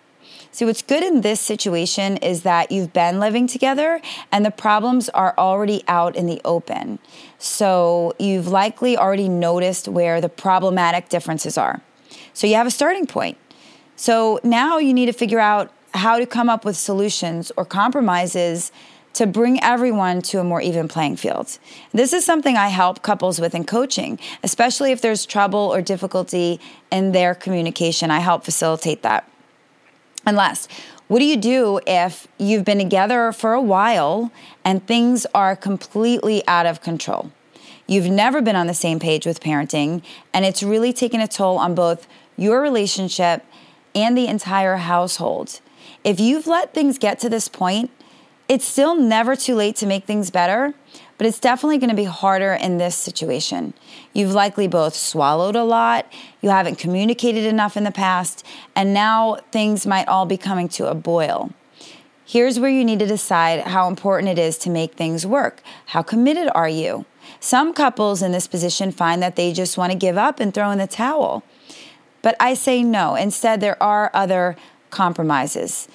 See, 0.52 0.64
what's 0.64 0.82
good 0.82 1.02
in 1.04 1.20
this 1.20 1.40
situation 1.40 2.16
is 2.16 2.42
that 2.42 2.72
you've 2.72 2.92
been 2.92 3.20
living 3.20 3.46
together 3.46 4.00
and 4.32 4.44
the 4.44 4.50
problems 4.50 5.08
are 5.10 5.32
already 5.38 5.84
out 5.86 6.16
in 6.16 6.26
the 6.26 6.40
open. 6.44 6.98
So 7.38 8.14
you've 8.18 8.48
likely 8.48 8.96
already 8.96 9.28
noticed 9.28 9.86
where 9.86 10.20
the 10.20 10.28
problematic 10.28 11.08
differences 11.08 11.56
are. 11.56 11.82
So 12.32 12.46
you 12.48 12.56
have 12.56 12.66
a 12.66 12.70
starting 12.70 13.06
point. 13.06 13.38
So 13.94 14.40
now 14.42 14.78
you 14.78 14.92
need 14.92 15.06
to 15.06 15.12
figure 15.12 15.38
out 15.38 15.72
how 15.92 16.18
to 16.18 16.26
come 16.26 16.49
up 16.49 16.64
with 16.64 16.76
solutions 16.76 17.50
or 17.56 17.64
compromises 17.64 18.73
to 19.12 19.26
bring 19.26 19.62
everyone 19.62 20.23
to 20.23 20.38
a 20.38 20.44
more 20.44 20.61
even 20.61 20.87
playing 20.87 21.16
field. 21.16 21.59
This 21.92 22.12
is 22.12 22.25
something 22.25 22.56
I 22.56 22.68
help 22.68 23.02
couples 23.02 23.40
with 23.40 23.54
in 23.54 23.64
coaching, 23.64 24.20
especially 24.42 24.92
if 24.92 25.00
there's 25.00 25.26
trouble 25.26 25.59
or 25.59 25.82
difficulty 25.82 26.61
in 26.92 27.12
their 27.12 27.35
communication. 27.35 28.11
I 28.11 28.20
help 28.20 28.44
facilitate 28.44 29.02
that. 29.02 29.28
And 30.25 30.37
last, 30.37 30.70
what 31.09 31.18
do 31.18 31.25
you 31.25 31.37
do 31.37 31.80
if 31.88 32.28
you've 32.38 32.64
been 32.64 32.78
together 32.78 33.32
for 33.32 33.52
a 33.52 33.61
while 33.61 34.30
and 34.64 34.87
things 34.87 35.26
are 35.35 35.56
completely 35.56 36.47
out 36.47 36.66
of 36.66 36.80
control? 36.80 37.32
You've 37.88 38.06
never 38.06 38.40
been 38.40 38.54
on 38.54 38.68
the 38.68 38.75
same 38.75 39.00
page 39.00 39.26
with 39.26 39.40
parenting, 39.40 40.04
and 40.32 40.44
it's 40.44 40.62
really 40.62 40.92
taken 40.92 41.20
a 41.20 41.26
toll 41.26 41.59
on 41.59 41.75
both 41.75 42.06
your 42.37 42.62
relationship 42.62 43.44
and 43.92 44.16
the 44.16 44.28
entire 44.28 44.76
household. 44.76 45.61
If 46.02 46.19
you've 46.19 46.47
let 46.47 46.73
things 46.73 46.99
get 46.99 47.19
to 47.21 47.28
this 47.28 47.49
point, 47.49 47.90
it's 48.49 48.64
still 48.64 48.95
never 48.95 49.37
too 49.37 49.54
late 49.54 49.76
to 49.76 49.87
make 49.87 50.04
things 50.04 50.30
better, 50.30 50.75
but 51.19 51.26
it's 51.26 51.38
definitely 51.38 51.78
going 51.78 51.90
to 51.90 51.97
be 51.97 52.04
harder 52.04 52.54
in 52.54 52.78
this 52.78 52.97
situation. 52.97 53.75
You've 54.12 54.33
likely 54.33 54.66
both 54.66 54.95
swallowed 54.95 55.57
a 55.57 55.62
lot, 55.62 56.11
you 56.40 56.49
haven't 56.49 56.78
communicated 56.78 57.45
enough 57.45 57.76
in 57.76 57.85
the 57.85 57.92
past, 57.92 58.45
and 58.75 58.95
now 58.95 59.37
things 59.52 59.87
might 59.87 60.09
all 60.09 60.26
be 60.26 60.37
coming 60.38 60.69
to 60.71 60.90
a 60.90 60.95
boil. 60.95 61.50
Here's 62.25 62.59
where 62.59 62.71
you 62.71 62.85
need 62.85 63.00
to 63.00 63.07
decide 63.07 63.66
how 63.66 63.88
important 63.88 64.30
it 64.30 64.38
is 64.38 64.57
to 64.59 64.71
make 64.71 64.95
things 64.95 65.26
work. 65.26 65.62
How 65.87 66.02
committed 66.02 66.50
are 66.54 66.69
you? 66.69 67.04
Some 67.40 67.75
couples 67.75 68.23
in 68.23 68.33
this 68.33 68.47
position 68.47 68.90
find 68.90 69.23
that 69.23 69.37
they 69.37 69.52
just 69.52 69.76
want 69.76 69.92
to 69.92 69.99
give 69.99 70.16
up 70.16 70.40
and 70.40 70.54
throw 70.54 70.71
in 70.71 70.78
the 70.78 70.87
towel. 70.87 71.42
But 72.23 72.37
I 72.40 72.54
say 72.54 72.83
no. 72.83 73.14
Instead, 73.14 73.61
there 73.61 73.83
are 73.83 74.11
other 74.14 74.57
compromises. 74.90 75.88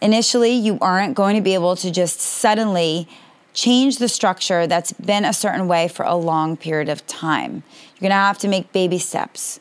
Initially, 0.00 0.52
you 0.52 0.78
aren't 0.80 1.14
going 1.14 1.36
to 1.36 1.42
be 1.42 1.54
able 1.54 1.76
to 1.76 1.90
just 1.90 2.20
suddenly 2.20 3.08
change 3.54 3.96
the 3.98 4.08
structure 4.08 4.66
that's 4.66 4.92
been 4.92 5.24
a 5.24 5.32
certain 5.32 5.66
way 5.66 5.88
for 5.88 6.04
a 6.04 6.14
long 6.14 6.56
period 6.56 6.88
of 6.88 7.06
time. 7.06 7.62
You're 7.94 8.00
going 8.00 8.10
to 8.10 8.16
have 8.16 8.38
to 8.38 8.48
make 8.48 8.72
baby 8.72 8.98
steps. 8.98 9.58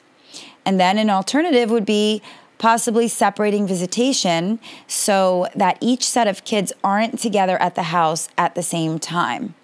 And 0.66 0.80
then 0.80 0.98
an 0.98 1.10
alternative 1.10 1.72
would 1.72 1.86
be 1.86 2.22
possibly 2.58 3.08
separating 3.08 3.68
visitation 3.68 4.60
so 4.88 5.48
that 5.56 5.78
each 5.82 6.08
set 6.08 6.28
of 6.28 6.44
kids 6.44 6.74
aren't 6.84 7.20
together 7.20 7.62
at 7.62 7.76
the 7.76 7.84
house 7.84 8.28
at 8.38 8.56
the 8.56 8.64
same 8.64 9.00
time. 9.00 9.56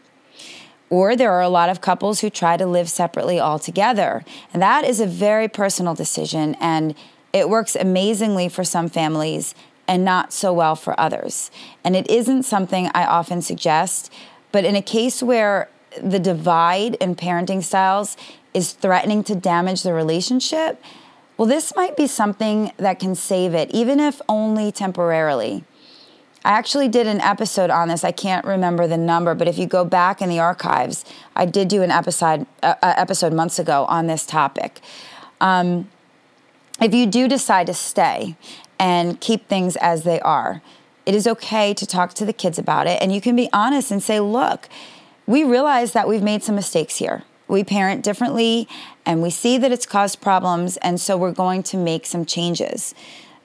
Or 0.89 1.15
there 1.15 1.31
are 1.31 1.41
a 1.41 1.49
lot 1.49 1.69
of 1.69 1.79
couples 1.79 2.19
who 2.19 2.29
try 2.29 2.57
to 2.57 2.65
live 2.65 2.89
separately 2.89 3.39
altogether. 3.39 4.25
And 4.53 4.61
that 4.61 4.83
is 4.83 4.99
a 4.99 5.07
very 5.07 5.47
personal 5.47 5.95
decision, 5.95 6.55
and 6.59 6.95
it 7.33 7.49
works 7.49 7.75
amazingly 7.75 8.49
for 8.49 8.63
some 8.63 8.89
families 8.89 9.55
and 9.87 10.05
not 10.05 10.31
so 10.31 10.53
well 10.53 10.75
for 10.75 10.97
others. 10.99 11.51
And 11.83 11.95
it 11.95 12.09
isn't 12.09 12.43
something 12.43 12.89
I 12.93 13.05
often 13.05 13.41
suggest, 13.41 14.11
but 14.51 14.65
in 14.65 14.75
a 14.75 14.81
case 14.81 15.21
where 15.21 15.69
the 16.01 16.19
divide 16.19 16.95
in 16.95 17.15
parenting 17.15 17.63
styles 17.63 18.15
is 18.53 18.73
threatening 18.73 19.23
to 19.25 19.35
damage 19.35 19.83
the 19.83 19.93
relationship, 19.93 20.81
well, 21.37 21.47
this 21.47 21.75
might 21.75 21.97
be 21.97 22.07
something 22.07 22.71
that 22.77 22.99
can 22.99 23.15
save 23.15 23.53
it, 23.53 23.71
even 23.71 23.99
if 23.99 24.21
only 24.29 24.71
temporarily. 24.71 25.63
I 26.43 26.51
actually 26.51 26.87
did 26.87 27.05
an 27.05 27.21
episode 27.21 27.69
on 27.69 27.89
this. 27.89 28.03
I 28.03 28.11
can't 28.11 28.45
remember 28.45 28.87
the 28.87 28.97
number, 28.97 29.35
but 29.35 29.47
if 29.47 29.59
you 29.59 29.67
go 29.67 29.85
back 29.85 30.21
in 30.21 30.29
the 30.29 30.39
archives, 30.39 31.05
I 31.35 31.45
did 31.45 31.67
do 31.67 31.83
an 31.83 31.91
episode 31.91 32.47
uh, 32.63 32.75
episode 32.81 33.33
months 33.33 33.59
ago 33.59 33.85
on 33.85 34.07
this 34.07 34.25
topic. 34.25 34.81
Um, 35.39 35.89
if 36.81 36.93
you 36.93 37.05
do 37.05 37.27
decide 37.27 37.67
to 37.67 37.73
stay 37.73 38.35
and 38.79 39.21
keep 39.21 39.47
things 39.47 39.75
as 39.77 40.03
they 40.03 40.19
are, 40.21 40.61
it 41.05 41.15
is 41.15 41.27
okay 41.27 41.73
to 41.73 41.85
talk 41.85 42.13
to 42.15 42.25
the 42.25 42.33
kids 42.33 42.57
about 42.57 42.87
it, 42.87 43.01
and 43.01 43.13
you 43.13 43.21
can 43.21 43.35
be 43.35 43.49
honest 43.53 43.91
and 43.91 44.01
say, 44.01 44.19
"Look, 44.19 44.67
we 45.27 45.43
realize 45.43 45.93
that 45.93 46.07
we've 46.07 46.23
made 46.23 46.43
some 46.43 46.55
mistakes 46.55 46.97
here. 46.97 47.23
We 47.47 47.63
parent 47.63 48.03
differently, 48.03 48.67
and 49.05 49.21
we 49.21 49.29
see 49.29 49.57
that 49.57 49.71
it's 49.71 49.85
caused 49.85 50.21
problems, 50.21 50.77
and 50.77 50.99
so 50.99 51.17
we're 51.17 51.31
going 51.31 51.63
to 51.63 51.77
make 51.77 52.05
some 52.05 52.25
changes." 52.25 52.93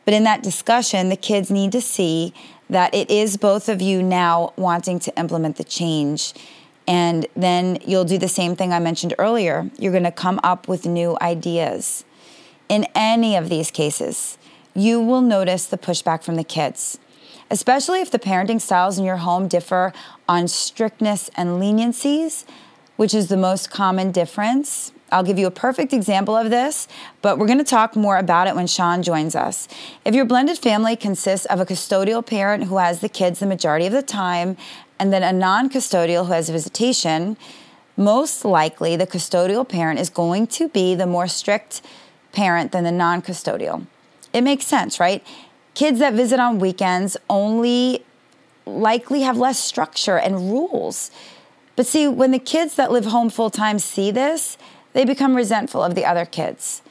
But 0.05 0.15
in 0.15 0.25
that 0.25 0.43
discussion, 0.43 1.09
the 1.09 1.17
kids 1.17 1.51
need 1.51 1.73
to 1.73 1.81
see 1.81 2.33
that 2.71 2.95
it 2.95 3.11
is 3.11 3.37
both 3.37 3.69
of 3.69 3.83
you 3.83 4.03
now 4.03 4.53
wanting 4.57 4.99
to 5.01 5.19
implement 5.19 5.57
the 5.57 5.65
change. 5.65 6.33
And 6.89 7.27
then 7.35 7.79
you'll 7.85 8.05
do 8.05 8.17
the 8.17 8.29
same 8.29 8.55
thing 8.55 8.73
I 8.73 8.79
mentioned 8.79 9.15
earlier. 9.19 9.69
You're 9.79 9.93
going 9.93 10.05
to 10.05 10.13
come 10.13 10.39
up 10.45 10.69
with 10.69 10.87
new 10.87 11.19
ideas. 11.21 12.05
In 12.69 12.87
any 12.95 13.37
of 13.37 13.49
these 13.49 13.71
cases, 13.71 14.39
you 14.75 15.01
will 15.01 15.21
notice 15.21 15.67
the 15.67 15.79
pushback 15.79 16.23
from 16.23 16.37
the 16.37 16.45
kids, 16.45 16.99
especially 17.51 18.01
if 18.01 18.11
the 18.11 18.19
parenting 18.19 18.61
styles 18.61 18.99
in 18.99 19.05
your 19.05 19.19
home 19.19 19.47
differ 19.47 19.93
on 20.29 20.49
strictness 20.49 21.31
and 21.37 21.61
leniencies, 21.61 22.45
which 22.97 23.15
is 23.15 23.29
the 23.29 23.37
most 23.37 23.71
common 23.71 24.11
difference. 24.11 24.93
I'll 25.13 25.23
give 25.23 25.39
you 25.39 25.47
a 25.47 25.53
perfect 25.53 25.93
example 25.93 26.35
of 26.35 26.51
this, 26.51 26.89
but 27.23 27.39
we're 27.39 27.47
going 27.47 27.59
to 27.59 27.65
talk 27.65 27.95
more 27.95 28.19
about 28.19 28.49
it 28.49 28.57
when 28.57 28.67
Sean 28.67 29.05
joins 29.05 29.37
us. 29.37 29.69
If 30.05 30.17
your 30.17 30.25
blended 30.25 30.59
family 30.59 30.97
consists 30.97 31.47
of 31.47 31.61
a 31.61 31.67
custodial 31.67 32.27
parent 32.27 32.65
who 32.65 32.79
has 32.79 33.01
the 33.01 33.09
kids 33.09 33.39
the 33.39 33.47
majority 33.47 33.87
of 33.87 33.93
the 33.93 34.03
time 34.03 34.57
and 34.99 35.13
then 35.13 35.23
a 35.23 35.33
non 35.33 35.71
custodial 35.71 36.27
who 36.27 36.33
has 36.33 36.49
visitation, 36.49 37.37
most 37.97 38.45
likely 38.45 38.97
the 38.97 39.07
custodial 39.07 39.67
parent 39.67 40.01
is 40.01 40.11
going 40.11 40.49
to 40.49 40.69
be 40.69 40.97
the 40.97 41.07
more 41.07 41.29
strict 41.29 41.83
parent 42.37 42.71
than 42.71 42.85
the 42.85 42.93
non 42.93 43.23
custodial. 43.23 43.87
It 44.33 44.43
makes 44.43 44.67
sense, 44.67 45.01
right? 45.01 45.25
Kids 45.75 45.99
that 45.99 46.13
visit 46.13 46.39
on 46.39 46.59
weekends 46.59 47.17
only 47.29 48.05
likely 48.67 49.23
have 49.23 49.39
less 49.39 49.59
structure 49.59 50.19
and 50.19 50.51
rules. 50.53 51.11
But 51.77 51.87
see, 51.87 52.07
when 52.07 52.31
the 52.33 52.39
kids 52.39 52.75
that 52.75 52.93
live 52.93 53.07
home 53.07 53.31
full 53.31 53.51
time 53.51 53.79
see 53.79 54.11
this, 54.11 54.59
they 54.93 55.05
become 55.05 55.35
resentful 55.35 55.83
of 55.83 55.95
the 55.95 56.05
other 56.05 56.27
kids. 56.27 56.83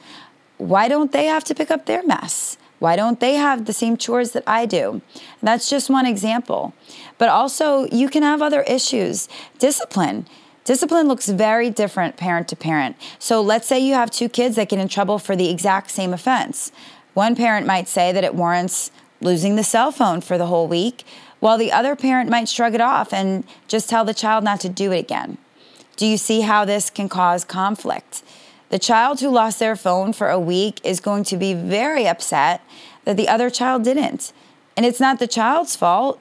Why 0.58 0.88
don't 0.88 1.12
they 1.12 1.26
have 1.26 1.44
to 1.44 1.54
pick 1.54 1.70
up 1.70 1.86
their 1.86 2.02
mess? 2.02 2.56
Why 2.78 2.96
don't 2.96 3.20
they 3.20 3.34
have 3.34 3.64
the 3.64 3.72
same 3.72 3.96
chores 3.96 4.32
that 4.32 4.44
I 4.46 4.66
do? 4.66 5.00
That's 5.42 5.70
just 5.70 5.88
one 5.88 6.06
example. 6.06 6.74
But 7.18 7.28
also, 7.28 7.86
you 7.86 8.08
can 8.08 8.22
have 8.22 8.42
other 8.42 8.62
issues. 8.62 9.28
Discipline. 9.58 10.26
Discipline 10.66 11.06
looks 11.06 11.28
very 11.28 11.70
different 11.70 12.16
parent 12.16 12.48
to 12.48 12.56
parent. 12.56 12.96
So 13.20 13.40
let's 13.40 13.68
say 13.68 13.78
you 13.78 13.94
have 13.94 14.10
two 14.10 14.28
kids 14.28 14.56
that 14.56 14.68
get 14.68 14.80
in 14.80 14.88
trouble 14.88 15.20
for 15.20 15.36
the 15.36 15.48
exact 15.48 15.92
same 15.92 16.12
offense. 16.12 16.72
One 17.14 17.36
parent 17.36 17.68
might 17.68 17.86
say 17.86 18.10
that 18.10 18.24
it 18.24 18.34
warrants 18.34 18.90
losing 19.20 19.54
the 19.54 19.62
cell 19.62 19.92
phone 19.92 20.20
for 20.20 20.36
the 20.36 20.46
whole 20.46 20.66
week, 20.66 21.04
while 21.38 21.56
the 21.56 21.70
other 21.70 21.94
parent 21.94 22.28
might 22.28 22.48
shrug 22.48 22.74
it 22.74 22.80
off 22.80 23.14
and 23.14 23.44
just 23.68 23.88
tell 23.88 24.04
the 24.04 24.12
child 24.12 24.42
not 24.42 24.58
to 24.58 24.68
do 24.68 24.90
it 24.90 24.98
again. 24.98 25.38
Do 25.94 26.04
you 26.04 26.16
see 26.18 26.40
how 26.40 26.64
this 26.64 26.90
can 26.90 27.08
cause 27.08 27.44
conflict? 27.44 28.24
The 28.70 28.80
child 28.80 29.20
who 29.20 29.28
lost 29.28 29.60
their 29.60 29.76
phone 29.76 30.12
for 30.12 30.30
a 30.30 30.40
week 30.40 30.80
is 30.82 30.98
going 30.98 31.22
to 31.24 31.36
be 31.36 31.54
very 31.54 32.08
upset 32.08 32.60
that 33.04 33.16
the 33.16 33.28
other 33.28 33.50
child 33.50 33.84
didn't. 33.84 34.32
And 34.76 34.84
it's 34.84 34.98
not 34.98 35.20
the 35.20 35.28
child's 35.28 35.76
fault. 35.76 36.20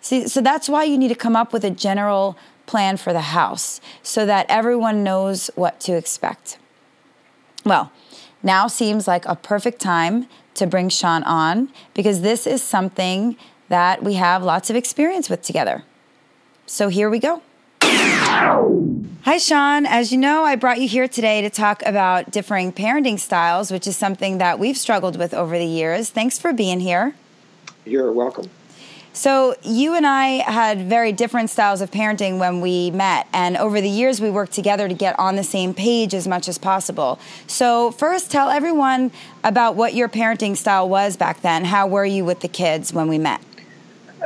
See, 0.00 0.26
so 0.26 0.40
that's 0.40 0.68
why 0.68 0.82
you 0.82 0.98
need 0.98 1.08
to 1.08 1.14
come 1.14 1.36
up 1.36 1.52
with 1.52 1.64
a 1.64 1.70
general 1.70 2.36
plan 2.66 2.96
for 2.96 3.12
the 3.12 3.20
house 3.20 3.80
so 4.02 4.26
that 4.26 4.46
everyone 4.48 5.02
knows 5.02 5.50
what 5.54 5.80
to 5.80 5.96
expect. 5.96 6.58
Well, 7.64 7.92
now 8.42 8.66
seems 8.66 9.08
like 9.08 9.24
a 9.26 9.36
perfect 9.36 9.80
time 9.80 10.28
to 10.54 10.66
bring 10.66 10.88
Sean 10.88 11.22
on 11.24 11.70
because 11.94 12.20
this 12.20 12.46
is 12.46 12.62
something 12.62 13.36
that 13.68 14.02
we 14.02 14.14
have 14.14 14.42
lots 14.42 14.70
of 14.70 14.76
experience 14.76 15.30
with 15.30 15.42
together. 15.42 15.84
So 16.66 16.88
here 16.88 17.10
we 17.10 17.18
go. 17.18 17.42
Hi, 17.82 19.38
Sean. 19.38 19.86
As 19.86 20.12
you 20.12 20.18
know, 20.18 20.44
I 20.44 20.54
brought 20.56 20.80
you 20.80 20.88
here 20.88 21.08
today 21.08 21.40
to 21.40 21.50
talk 21.50 21.82
about 21.86 22.30
differing 22.30 22.72
parenting 22.72 23.18
styles, 23.18 23.70
which 23.70 23.86
is 23.86 23.96
something 23.96 24.38
that 24.38 24.58
we've 24.58 24.76
struggled 24.76 25.18
with 25.18 25.32
over 25.32 25.58
the 25.58 25.66
years. 25.66 26.10
Thanks 26.10 26.38
for 26.38 26.52
being 26.52 26.80
here. 26.80 27.14
You're 27.86 28.12
welcome. 28.12 28.50
So, 29.16 29.54
you 29.62 29.94
and 29.94 30.04
I 30.04 30.42
had 30.42 30.88
very 30.88 31.12
different 31.12 31.48
styles 31.48 31.80
of 31.80 31.92
parenting 31.92 32.40
when 32.40 32.60
we 32.60 32.90
met, 32.90 33.28
and 33.32 33.56
over 33.56 33.80
the 33.80 33.88
years, 33.88 34.20
we 34.20 34.28
worked 34.28 34.50
together 34.50 34.88
to 34.88 34.94
get 34.94 35.16
on 35.20 35.36
the 35.36 35.44
same 35.44 35.72
page 35.72 36.14
as 36.14 36.26
much 36.26 36.48
as 36.48 36.58
possible. 36.58 37.20
So, 37.46 37.92
first, 37.92 38.32
tell 38.32 38.50
everyone 38.50 39.12
about 39.44 39.76
what 39.76 39.94
your 39.94 40.08
parenting 40.08 40.56
style 40.56 40.88
was 40.88 41.16
back 41.16 41.42
then. 41.42 41.64
How 41.64 41.86
were 41.86 42.04
you 42.04 42.24
with 42.24 42.40
the 42.40 42.48
kids 42.48 42.92
when 42.92 43.06
we 43.06 43.18
met? 43.18 43.40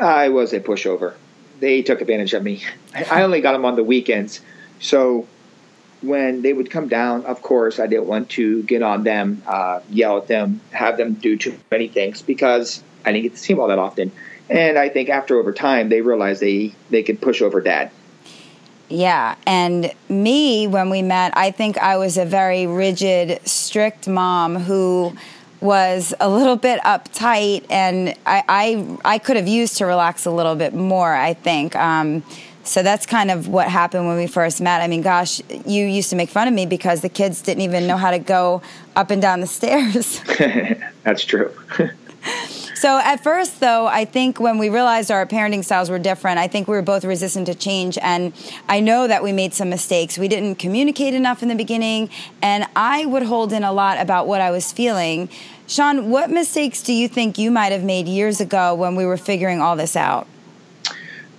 I 0.00 0.30
was 0.30 0.54
a 0.54 0.60
pushover. 0.60 1.12
They 1.60 1.82
took 1.82 2.00
advantage 2.00 2.32
of 2.32 2.42
me. 2.42 2.62
I 2.94 3.20
only 3.20 3.42
got 3.42 3.52
them 3.52 3.66
on 3.66 3.76
the 3.76 3.84
weekends. 3.84 4.40
So, 4.80 5.28
when 6.00 6.40
they 6.40 6.54
would 6.54 6.70
come 6.70 6.88
down, 6.88 7.26
of 7.26 7.42
course, 7.42 7.78
I 7.78 7.88
didn't 7.88 8.06
want 8.06 8.30
to 8.30 8.62
get 8.62 8.82
on 8.82 9.04
them, 9.04 9.42
uh, 9.46 9.80
yell 9.90 10.16
at 10.16 10.28
them, 10.28 10.62
have 10.70 10.96
them 10.96 11.12
do 11.12 11.36
too 11.36 11.58
many 11.70 11.88
things 11.88 12.22
because 12.22 12.82
I 13.04 13.12
didn't 13.12 13.24
get 13.24 13.32
to 13.34 13.38
see 13.38 13.52
them 13.52 13.60
all 13.60 13.68
that 13.68 13.78
often. 13.78 14.12
And 14.50 14.78
I 14.78 14.88
think 14.88 15.08
after 15.08 15.38
over 15.38 15.52
time, 15.52 15.88
they 15.88 16.00
realized 16.00 16.40
they 16.40 16.74
they 16.90 17.02
could 17.02 17.20
push 17.20 17.42
over 17.42 17.60
dad. 17.60 17.90
Yeah, 18.88 19.36
and 19.46 19.92
me 20.08 20.66
when 20.66 20.88
we 20.88 21.02
met, 21.02 21.36
I 21.36 21.50
think 21.50 21.76
I 21.76 21.98
was 21.98 22.16
a 22.16 22.24
very 22.24 22.66
rigid, 22.66 23.46
strict 23.46 24.08
mom 24.08 24.56
who 24.56 25.14
was 25.60 26.14
a 26.20 26.30
little 26.30 26.56
bit 26.56 26.80
uptight, 26.80 27.66
and 27.68 28.10
I 28.24 28.42
I, 28.48 28.98
I 29.04 29.18
could 29.18 29.36
have 29.36 29.48
used 29.48 29.76
to 29.78 29.86
relax 29.86 30.24
a 30.24 30.30
little 30.30 30.56
bit 30.56 30.72
more. 30.72 31.12
I 31.14 31.34
think. 31.34 31.76
Um, 31.76 32.22
so 32.68 32.82
that's 32.82 33.06
kind 33.06 33.30
of 33.30 33.48
what 33.48 33.66
happened 33.68 34.06
when 34.06 34.18
we 34.18 34.26
first 34.26 34.60
met. 34.60 34.82
I 34.82 34.88
mean, 34.88 35.00
gosh, 35.00 35.40
you 35.64 35.86
used 35.86 36.10
to 36.10 36.16
make 36.16 36.28
fun 36.28 36.48
of 36.48 36.54
me 36.54 36.66
because 36.66 37.00
the 37.00 37.08
kids 37.08 37.40
didn't 37.40 37.62
even 37.62 37.86
know 37.86 37.96
how 37.96 38.10
to 38.10 38.18
go 38.18 38.60
up 38.94 39.10
and 39.10 39.22
down 39.22 39.40
the 39.40 39.46
stairs. 39.46 40.20
that's 41.02 41.24
true. 41.24 41.50
So 42.78 42.96
at 42.96 43.24
first, 43.24 43.58
though, 43.58 43.88
I 43.88 44.04
think 44.04 44.38
when 44.38 44.56
we 44.56 44.68
realized 44.68 45.10
our 45.10 45.26
parenting 45.26 45.64
styles 45.64 45.90
were 45.90 45.98
different, 45.98 46.38
I 46.38 46.46
think 46.46 46.68
we 46.68 46.76
were 46.76 46.82
both 46.82 47.04
resistant 47.04 47.46
to 47.46 47.54
change. 47.56 47.98
And 48.00 48.32
I 48.68 48.78
know 48.78 49.08
that 49.08 49.20
we 49.20 49.32
made 49.32 49.52
some 49.52 49.68
mistakes. 49.68 50.16
We 50.16 50.28
didn't 50.28 50.60
communicate 50.60 51.12
enough 51.12 51.42
in 51.42 51.48
the 51.48 51.56
beginning, 51.56 52.08
and 52.40 52.66
I 52.76 53.04
would 53.04 53.24
hold 53.24 53.52
in 53.52 53.64
a 53.64 53.72
lot 53.72 54.00
about 54.00 54.28
what 54.28 54.40
I 54.40 54.52
was 54.52 54.70
feeling. 54.70 55.28
Sean, 55.66 56.08
what 56.08 56.30
mistakes 56.30 56.80
do 56.80 56.92
you 56.92 57.08
think 57.08 57.36
you 57.36 57.50
might 57.50 57.72
have 57.72 57.82
made 57.82 58.06
years 58.06 58.40
ago 58.40 58.76
when 58.76 58.94
we 58.94 59.04
were 59.04 59.16
figuring 59.16 59.60
all 59.60 59.74
this 59.74 59.96
out? 59.96 60.28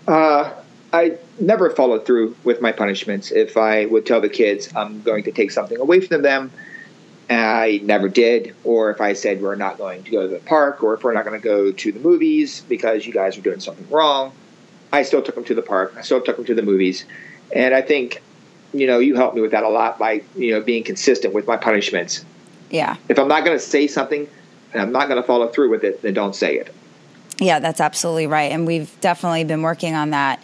Uh, 0.09 0.51
I 0.91 1.17
never 1.39 1.69
followed 1.69 2.05
through 2.05 2.35
with 2.43 2.59
my 2.59 2.73
punishments. 2.73 3.31
If 3.31 3.55
I 3.55 3.85
would 3.85 4.05
tell 4.05 4.19
the 4.19 4.27
kids 4.27 4.67
I'm 4.75 5.01
going 5.03 5.23
to 5.23 5.31
take 5.31 5.51
something 5.51 5.79
away 5.79 6.01
from 6.01 6.21
them, 6.21 6.51
I 7.29 7.79
never 7.83 8.09
did. 8.09 8.55
Or 8.63 8.89
if 8.91 9.01
I 9.01 9.13
said 9.13 9.41
we're 9.41 9.55
not 9.55 9.77
going 9.77 10.03
to 10.03 10.11
go 10.11 10.23
to 10.23 10.27
the 10.27 10.39
park, 10.39 10.83
or 10.83 10.95
if 10.95 11.03
we're 11.03 11.13
not 11.13 11.25
going 11.25 11.39
to 11.39 11.43
go 11.43 11.71
to 11.71 11.91
the 11.91 11.99
movies 11.99 12.61
because 12.61 13.05
you 13.05 13.13
guys 13.13 13.37
are 13.37 13.41
doing 13.41 13.59
something 13.59 13.87
wrong, 13.89 14.31
I 14.91 15.03
still 15.03 15.21
took 15.21 15.35
them 15.35 15.43
to 15.45 15.55
the 15.55 15.61
park. 15.61 15.93
I 15.97 16.01
still 16.01 16.21
took 16.21 16.37
them 16.37 16.45
to 16.45 16.55
the 16.55 16.63
movies. 16.63 17.05
And 17.53 17.73
I 17.73 17.81
think, 17.81 18.21
you 18.73 18.87
know, 18.87 18.99
you 18.99 19.15
helped 19.15 19.35
me 19.35 19.41
with 19.41 19.51
that 19.51 19.63
a 19.63 19.69
lot 19.69 19.99
by, 19.99 20.23
you 20.35 20.51
know, 20.51 20.61
being 20.61 20.83
consistent 20.83 21.33
with 21.33 21.47
my 21.47 21.57
punishments. 21.57 22.25
Yeah. 22.71 22.95
If 23.07 23.19
I'm 23.19 23.27
not 23.27 23.45
going 23.45 23.57
to 23.57 23.63
say 23.63 23.87
something 23.87 24.27
and 24.73 24.81
I'm 24.81 24.91
not 24.91 25.07
going 25.07 25.21
to 25.21 25.27
follow 25.27 25.47
through 25.47 25.69
with 25.69 25.83
it, 25.83 26.01
then 26.01 26.13
don't 26.13 26.35
say 26.35 26.57
it. 26.57 26.73
Yeah, 27.39 27.59
that's 27.59 27.79
absolutely 27.79 28.27
right. 28.27 28.51
And 28.51 28.67
we've 28.67 28.99
definitely 29.01 29.43
been 29.43 29.61
working 29.61 29.95
on 29.95 30.09
that. 30.11 30.43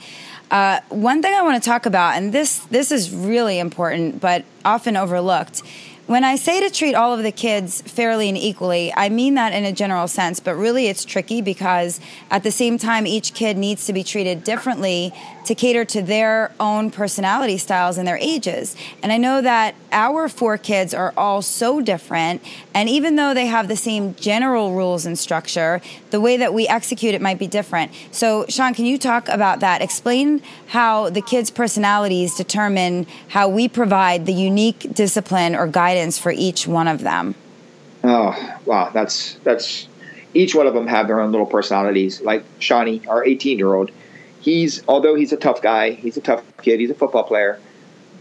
Uh, 0.49 0.79
one 0.89 1.21
thing 1.21 1.33
I 1.33 1.41
want 1.41 1.61
to 1.61 1.69
talk 1.69 1.85
about, 1.85 2.15
and 2.15 2.31
this 2.31 2.59
this 2.67 2.91
is 2.91 3.11
really 3.11 3.59
important, 3.59 4.21
but 4.21 4.45
often 4.63 4.95
overlooked, 4.95 5.63
when 6.07 6.23
I 6.23 6.35
say 6.35 6.59
to 6.59 6.69
treat 6.69 6.93
all 6.93 7.13
of 7.13 7.23
the 7.23 7.31
kids 7.31 7.81
fairly 7.81 8.29
and 8.29 8.37
equally, 8.37 8.93
I 8.95 9.09
mean 9.09 9.33
that 9.35 9.53
in 9.53 9.65
a 9.65 9.71
general 9.71 10.07
sense, 10.07 10.39
but 10.39 10.53
really 10.53 10.85
it's 10.85 11.03
tricky 11.03 11.41
because 11.41 11.99
at 12.29 12.43
the 12.43 12.51
same 12.51 12.77
time, 12.77 13.07
each 13.07 13.33
kid 13.33 13.57
needs 13.57 13.87
to 13.87 13.93
be 13.93 14.03
treated 14.03 14.43
differently 14.43 15.11
to 15.45 15.55
cater 15.55 15.85
to 15.85 16.01
their 16.01 16.51
own 16.59 16.91
personality 16.91 17.57
styles 17.57 17.97
and 17.97 18.07
their 18.07 18.17
ages. 18.17 18.75
And 19.01 19.11
I 19.11 19.17
know 19.17 19.41
that 19.41 19.75
our 19.91 20.27
four 20.29 20.57
kids 20.57 20.93
are 20.93 21.13
all 21.17 21.41
so 21.41 21.81
different, 21.81 22.43
and 22.73 22.87
even 22.87 23.15
though 23.15 23.33
they 23.33 23.47
have 23.47 23.67
the 23.67 23.75
same 23.75 24.13
general 24.15 24.73
rules 24.73 25.05
and 25.05 25.17
structure, 25.17 25.81
the 26.11 26.21
way 26.21 26.37
that 26.37 26.53
we 26.53 26.67
execute 26.67 27.15
it 27.15 27.21
might 27.21 27.39
be 27.39 27.47
different. 27.47 27.91
So, 28.11 28.45
Sean, 28.47 28.73
can 28.73 28.85
you 28.85 28.97
talk 28.97 29.27
about 29.29 29.59
that? 29.61 29.81
Explain 29.81 30.41
how 30.67 31.09
the 31.09 31.21
kids' 31.21 31.49
personalities 31.49 32.35
determine 32.35 33.07
how 33.29 33.47
we 33.47 33.67
provide 33.67 34.25
the 34.25 34.33
unique 34.33 34.93
discipline 34.93 35.55
or 35.55 35.67
guidance 35.67 35.94
guidance 35.95 36.17
for 36.17 36.31
each 36.31 36.67
one 36.67 36.87
of 36.87 37.01
them? 37.01 37.35
Oh, 38.03 38.59
wow. 38.65 38.91
That's, 38.93 39.35
that's, 39.43 39.87
each 40.33 40.53
one 40.53 40.67
of 40.67 40.73
them 40.73 40.87
have 40.87 41.07
their 41.07 41.21
own 41.21 41.31
little 41.31 41.47
personalities. 41.47 42.21
Like 42.21 42.43
Shawnee, 42.59 43.01
our 43.07 43.23
18 43.23 43.57
year 43.57 43.73
old, 43.73 43.91
he's, 44.41 44.85
although 44.87 45.15
he's 45.15 45.31
a 45.31 45.37
tough 45.37 45.61
guy, 45.61 45.91
he's 45.91 46.17
a 46.17 46.21
tough 46.21 46.43
kid, 46.61 46.79
he's 46.79 46.89
a 46.89 46.95
football 46.95 47.23
player, 47.23 47.59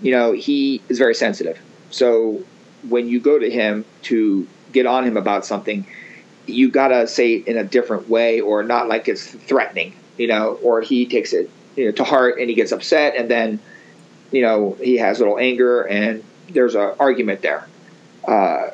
you 0.01 0.13
know, 0.13 0.33
he 0.33 0.81
is 0.89 0.99
very 0.99 1.15
sensitive. 1.15 1.61
So 1.91 2.45
when 2.89 3.09
you 3.09 3.21
go 3.21 3.39
to 3.39 3.51
him 3.51 3.85
to 4.03 4.47
get 4.73 4.87
on 4.87 5.05
him 5.05 5.17
about 5.17 5.45
something, 5.45 5.85
you 6.47 6.71
gotta 6.71 7.09
say 7.09 7.35
it 7.35 7.49
in 7.49 7.57
a 7.57 7.65
different 7.65 8.09
way 8.09 8.41
or 8.41 8.63
not 8.63 8.87
like 8.87 9.09
it's 9.09 9.27
threatening, 9.27 9.95
you 10.17 10.29
know, 10.29 10.59
or 10.63 10.83
he 10.83 11.07
takes 11.07 11.33
it 11.33 11.51
you 11.75 11.87
know, 11.87 11.93
to 11.93 12.05
heart 12.05 12.39
and 12.39 12.49
he 12.49 12.55
gets 12.55 12.71
upset 12.71 13.17
and 13.17 13.29
then, 13.29 13.59
you 14.31 14.43
know, 14.43 14.77
he 14.81 14.99
has 14.99 15.19
a 15.19 15.23
little 15.25 15.39
anger 15.39 15.83
and 15.83 16.23
there's 16.49 16.75
an 16.75 16.95
argument 16.99 17.43
there. 17.43 17.67
Uh, 18.27 18.71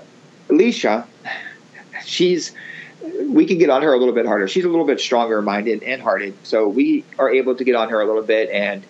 Alicia, 0.49 1.07
she's 2.05 2.53
we 3.23 3.47
can 3.47 3.59
get 3.59 3.71
on 3.71 3.83
her 3.83 3.93
a 3.93 3.97
little 3.97 4.15
bit 4.15 4.27
harder. 4.27 4.47
She's 4.49 4.65
a 4.65 4.69
little 4.69 4.87
bit 4.87 5.01
stronger 5.01 5.41
minded 5.41 5.83
and 5.83 6.03
hearted, 6.03 6.35
so 6.43 6.69
we 6.69 7.05
are 7.19 7.31
able 7.31 7.55
to 7.55 7.65
get 7.65 7.75
on 7.75 7.89
her 7.89 8.01
a 8.01 8.07
little 8.07 8.23
bit. 8.23 8.51
And 8.51 8.85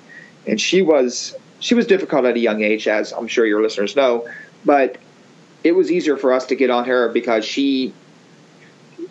and 0.46 0.60
she 0.60 0.82
was 0.82 1.36
she 1.60 1.74
was 1.74 1.86
difficult 1.86 2.24
at 2.24 2.36
a 2.36 2.40
young 2.40 2.62
age, 2.62 2.88
as 2.88 3.12
I'm 3.12 3.28
sure 3.28 3.46
your 3.46 3.62
listeners 3.62 3.94
know, 3.94 4.28
but 4.64 4.96
it 5.62 5.72
was 5.72 5.90
easier 5.90 6.16
for 6.16 6.32
us 6.32 6.46
to 6.46 6.56
get 6.56 6.70
on 6.70 6.86
her 6.86 7.08
because 7.10 7.44
she 7.44 7.92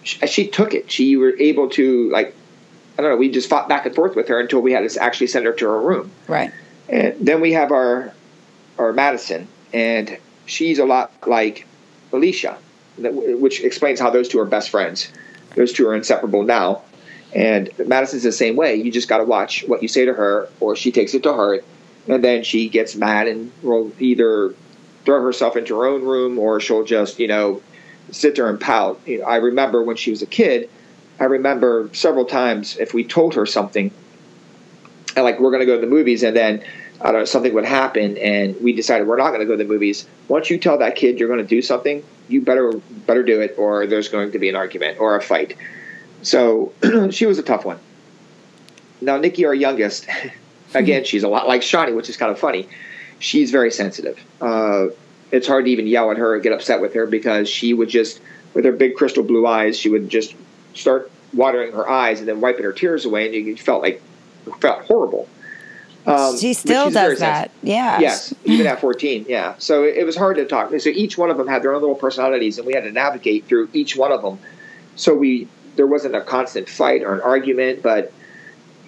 she, 0.03 0.25
she 0.27 0.47
took 0.47 0.73
it. 0.73 0.91
She 0.91 1.15
were 1.15 1.36
able 1.39 1.69
to 1.71 2.10
like 2.10 2.36
I 2.97 3.01
don't 3.01 3.12
know. 3.12 3.17
We 3.17 3.32
just 3.32 3.49
fought 3.49 3.69
back 3.69 3.86
and 3.86 3.95
forth 3.95 4.15
with 4.15 4.27
her 4.27 4.39
until 4.39 4.60
we 4.60 4.73
had 4.73 4.89
to 4.89 5.01
actually 5.01 5.27
send 5.27 5.45
her 5.45 5.53
to 5.53 5.65
her 5.65 5.82
room. 5.82 6.12
Right. 6.27 6.51
And 6.89 7.15
then 7.19 7.39
we 7.39 7.53
have 7.53 7.71
our 7.71 8.13
our 8.77 8.93
Madison, 8.93 9.47
and 9.73 10.17
she's 10.45 10.79
a 10.79 10.86
lot 10.86 11.12
like 11.27 11.65
Alicia, 12.12 12.58
which 12.97 13.62
explains 13.63 13.99
how 13.99 14.10
those 14.10 14.27
two 14.27 14.39
are 14.39 14.45
best 14.45 14.69
friends. 14.69 15.12
Those 15.55 15.73
two 15.73 15.88
are 15.88 15.95
inseparable 15.95 16.43
now. 16.43 16.82
And 17.34 17.69
Madison's 17.86 18.23
the 18.23 18.32
same 18.32 18.55
way. 18.55 18.75
You 18.75 18.91
just 18.91 19.08
got 19.08 19.19
to 19.19 19.23
watch 19.23 19.63
what 19.67 19.82
you 19.82 19.88
say 19.88 20.05
to 20.05 20.13
her, 20.13 20.49
or 20.60 20.75
she 20.75 20.91
takes 20.91 21.13
it 21.13 21.23
to 21.23 21.34
heart, 21.34 21.63
and 22.08 22.23
then 22.23 22.43
she 22.43 22.69
gets 22.69 22.95
mad 22.95 23.27
and 23.27 23.51
will 23.62 23.91
either 23.99 24.55
throw 25.05 25.21
herself 25.21 25.55
into 25.55 25.77
her 25.77 25.86
own 25.86 26.03
room 26.03 26.39
or 26.39 26.60
she'll 26.60 26.84
just, 26.84 27.19
you 27.19 27.27
know, 27.27 27.62
sit 28.12 28.36
there 28.36 28.49
and 28.49 28.60
pout. 28.60 28.99
You 29.05 29.19
know, 29.19 29.25
I 29.25 29.38
remember 29.38 29.84
when 29.84 29.95
she 29.95 30.10
was 30.10 30.21
a 30.21 30.25
kid, 30.25 30.69
I 31.19 31.25
remember 31.25 31.89
several 31.93 32.25
times 32.25 32.77
if 32.77 32.93
we 32.93 33.03
told 33.03 33.36
her 33.36 33.45
something, 33.45 33.91
like 35.15 35.39
we're 35.39 35.51
going 35.51 35.62
to 35.62 35.65
go 35.65 35.75
to 35.75 35.82
the 35.82 35.91
movies, 35.91 36.23
and 36.23 36.36
then 36.36 36.63
I 37.01 37.12
don't 37.12 37.21
know, 37.21 37.25
something 37.25 37.53
would 37.53 37.65
happen 37.65 38.17
and 38.17 38.59
we 38.62 38.73
decided 38.73 39.07
we're 39.07 39.17
not 39.17 39.29
going 39.29 39.39
to 39.39 39.45
go 39.45 39.53
to 39.53 39.63
the 39.63 39.69
movies. 39.69 40.05
Once 40.27 40.49
you 40.49 40.57
tell 40.57 40.77
that 40.79 40.95
kid 40.95 41.19
you're 41.19 41.29
going 41.29 41.39
to 41.39 41.47
do 41.47 41.62
something, 41.62 42.03
you 42.27 42.41
better 42.41 42.73
better 43.07 43.23
do 43.23 43.41
it 43.41 43.55
or 43.57 43.88
there's 43.88 44.09
going 44.09 44.31
to 44.33 44.39
be 44.39 44.49
an 44.49 44.55
argument 44.55 44.99
or 44.99 45.15
a 45.15 45.21
fight. 45.21 45.55
So 46.21 46.73
she 47.12 47.25
was 47.25 47.39
a 47.39 47.43
tough 47.43 47.63
one. 47.63 47.79
Now 49.01 49.17
Nikki, 49.17 49.45
our 49.45 49.53
youngest, 49.53 50.07
again, 50.73 51.05
she's 51.05 51.23
a 51.23 51.29
lot 51.29 51.47
like 51.47 51.62
Shawnee, 51.62 51.93
which 51.93 52.09
is 52.09 52.17
kind 52.17 52.31
of 52.31 52.39
funny. 52.39 52.67
She's 53.19 53.51
very 53.51 53.71
sensitive. 53.71 54.19
Uh, 54.41 54.88
it's 55.31 55.47
hard 55.47 55.65
to 55.65 55.71
even 55.71 55.88
yell 55.88 56.12
at 56.12 56.17
her 56.17 56.35
or 56.35 56.39
get 56.39 56.53
upset 56.53 56.81
with 56.81 56.93
her 56.93 57.05
because 57.05 57.49
she 57.49 57.73
would 57.73 57.89
just, 57.89 58.21
with 58.53 58.65
her 58.65 58.71
big 58.71 58.95
crystal 58.95 59.23
blue 59.23 59.45
eyes, 59.45 59.77
she 59.77 59.89
would 59.89 60.09
just 60.09 60.35
start 60.73 61.12
watering 61.33 61.73
her 61.73 61.88
eyes 61.89 62.19
and 62.19 62.27
then 62.27 62.41
wiping 62.41 62.63
her 62.63 62.73
tears 62.73 63.05
away, 63.05 63.25
and 63.25 63.35
you 63.35 63.55
felt 63.57 63.81
like 63.81 64.01
felt 64.59 64.85
horrible. 64.85 65.27
Um, 66.09 66.37
she 66.37 66.53
still 66.53 66.89
does 66.89 67.19
that. 67.19 67.51
Yeah. 67.61 67.99
Yes, 67.99 68.33
even 68.43 68.65
at 68.65 68.81
14. 68.81 69.25
Yeah. 69.29 69.55
So 69.59 69.83
it, 69.83 69.97
it, 69.97 70.03
was 70.05 70.15
hard 70.15 70.37
to 70.37 70.45
talk. 70.45 70.71
So 70.79 70.89
each 70.89 71.17
one 71.17 71.29
of 71.29 71.37
them 71.37 71.47
had 71.47 71.61
their 71.61 71.73
own 71.73 71.81
little 71.81 71.95
personalities, 71.95 72.57
and 72.57 72.65
we 72.65 72.73
had 72.73 72.83
to 72.83 72.91
navigate 72.91 73.45
through 73.45 73.69
each 73.73 73.95
one 73.95 74.11
of 74.11 74.21
them. 74.21 74.39
So 74.95 75.13
we 75.13 75.47
there 75.75 75.87
wasn't 75.87 76.15
a 76.15 76.21
constant 76.21 76.67
fight 76.67 77.03
or 77.03 77.13
an 77.13 77.21
argument, 77.21 77.83
but 77.83 78.11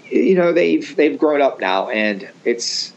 you 0.09 0.35
know 0.35 0.51
they've 0.51 0.95
they've 0.95 1.17
grown 1.17 1.41
up 1.41 1.59
now, 1.59 1.89
and 1.89 2.27
it's 2.43 2.91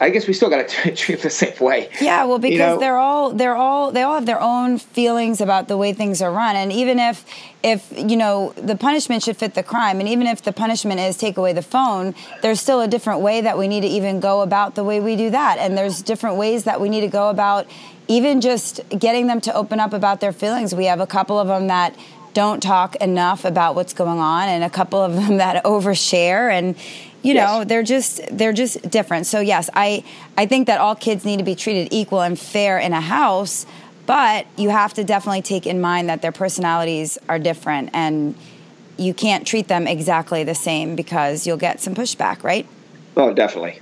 I 0.00 0.10
guess 0.10 0.26
we 0.26 0.32
still 0.32 0.50
got 0.50 0.68
to 0.68 0.90
treat 0.96 1.14
them 1.16 1.22
the 1.22 1.30
same 1.30 1.54
way. 1.60 1.88
Yeah, 2.00 2.24
well, 2.24 2.38
because 2.38 2.52
You 2.54 2.58
know- 2.58 2.78
they're 2.78 2.96
all 2.96 3.30
they're 3.30 3.54
all 3.56 3.92
they 3.92 4.02
all 4.02 4.14
have 4.14 4.26
their 4.26 4.40
own 4.40 4.78
feelings 4.78 5.40
about 5.40 5.68
the 5.68 5.76
way 5.76 5.92
things 5.92 6.20
are 6.20 6.32
run, 6.32 6.56
and 6.56 6.72
even 6.72 6.98
if 6.98 7.24
if 7.62 7.92
you 7.96 8.16
know 8.16 8.52
the 8.56 8.76
punishment 8.76 9.22
should 9.22 9.36
fit 9.36 9.54
the 9.54 9.62
crime, 9.62 10.00
and 10.00 10.08
even 10.08 10.26
if 10.26 10.42
the 10.42 10.52
punishment 10.52 11.00
is 11.00 11.16
take 11.16 11.36
away 11.36 11.52
the 11.52 11.62
phone, 11.62 12.14
there's 12.42 12.60
still 12.60 12.80
a 12.80 12.88
different 12.88 13.20
way 13.20 13.40
that 13.40 13.56
we 13.56 13.68
need 13.68 13.82
to 13.82 13.86
even 13.88 14.20
go 14.20 14.40
about 14.42 14.74
the 14.74 14.84
way 14.84 15.00
we 15.00 15.16
do 15.16 15.30
that, 15.30 15.58
and 15.58 15.78
there's 15.78 16.02
different 16.02 16.36
ways 16.36 16.64
that 16.64 16.80
we 16.80 16.88
need 16.88 17.02
to 17.02 17.08
go 17.08 17.30
about 17.30 17.66
even 18.06 18.40
just 18.40 18.80
getting 18.90 19.26
them 19.28 19.40
to 19.40 19.54
open 19.54 19.80
up 19.80 19.92
about 19.94 20.20
their 20.20 20.32
feelings. 20.32 20.74
We 20.74 20.86
have 20.86 21.00
a 21.00 21.06
couple 21.06 21.38
of 21.38 21.48
them 21.48 21.68
that 21.68 21.96
don't 22.34 22.60
talk 22.62 22.96
enough 22.96 23.44
about 23.46 23.76
what's 23.76 23.94
going 23.94 24.18
on, 24.18 24.48
and 24.48 24.64
a 24.64 24.70
couple 24.70 25.00
of 25.00 25.14
them 25.14 25.36
that 25.44 25.64
overshare 25.64 26.50
and 26.52 26.74
you 27.24 27.34
Yes. 27.34 27.48
know 27.50 27.64
they're 27.64 27.82
just 27.82 28.20
they're 28.30 28.52
just 28.52 28.88
different 28.90 29.26
so 29.26 29.40
yes 29.40 29.68
i 29.74 30.04
i 30.36 30.46
think 30.46 30.66
that 30.68 30.78
all 30.80 30.94
kids 30.94 31.24
need 31.24 31.38
to 31.38 31.44
be 31.44 31.54
treated 31.56 31.88
equal 31.90 32.20
and 32.22 32.38
fair 32.38 32.78
in 32.78 32.92
a 32.92 33.00
house 33.00 33.66
but 34.06 34.46
you 34.58 34.68
have 34.68 34.92
to 34.94 35.02
definitely 35.02 35.40
take 35.42 35.66
in 35.66 35.80
mind 35.80 36.08
that 36.10 36.20
their 36.22 36.32
personalities 36.32 37.16
are 37.28 37.38
different 37.38 37.88
and 37.94 38.34
you 38.98 39.14
can't 39.14 39.46
treat 39.46 39.66
them 39.66 39.86
exactly 39.86 40.44
the 40.44 40.54
same 40.54 40.94
because 40.94 41.46
you'll 41.46 41.56
get 41.56 41.80
some 41.80 41.94
pushback 41.94 42.44
right 42.44 42.66
Oh, 43.16 43.32
definitely. 43.32 43.80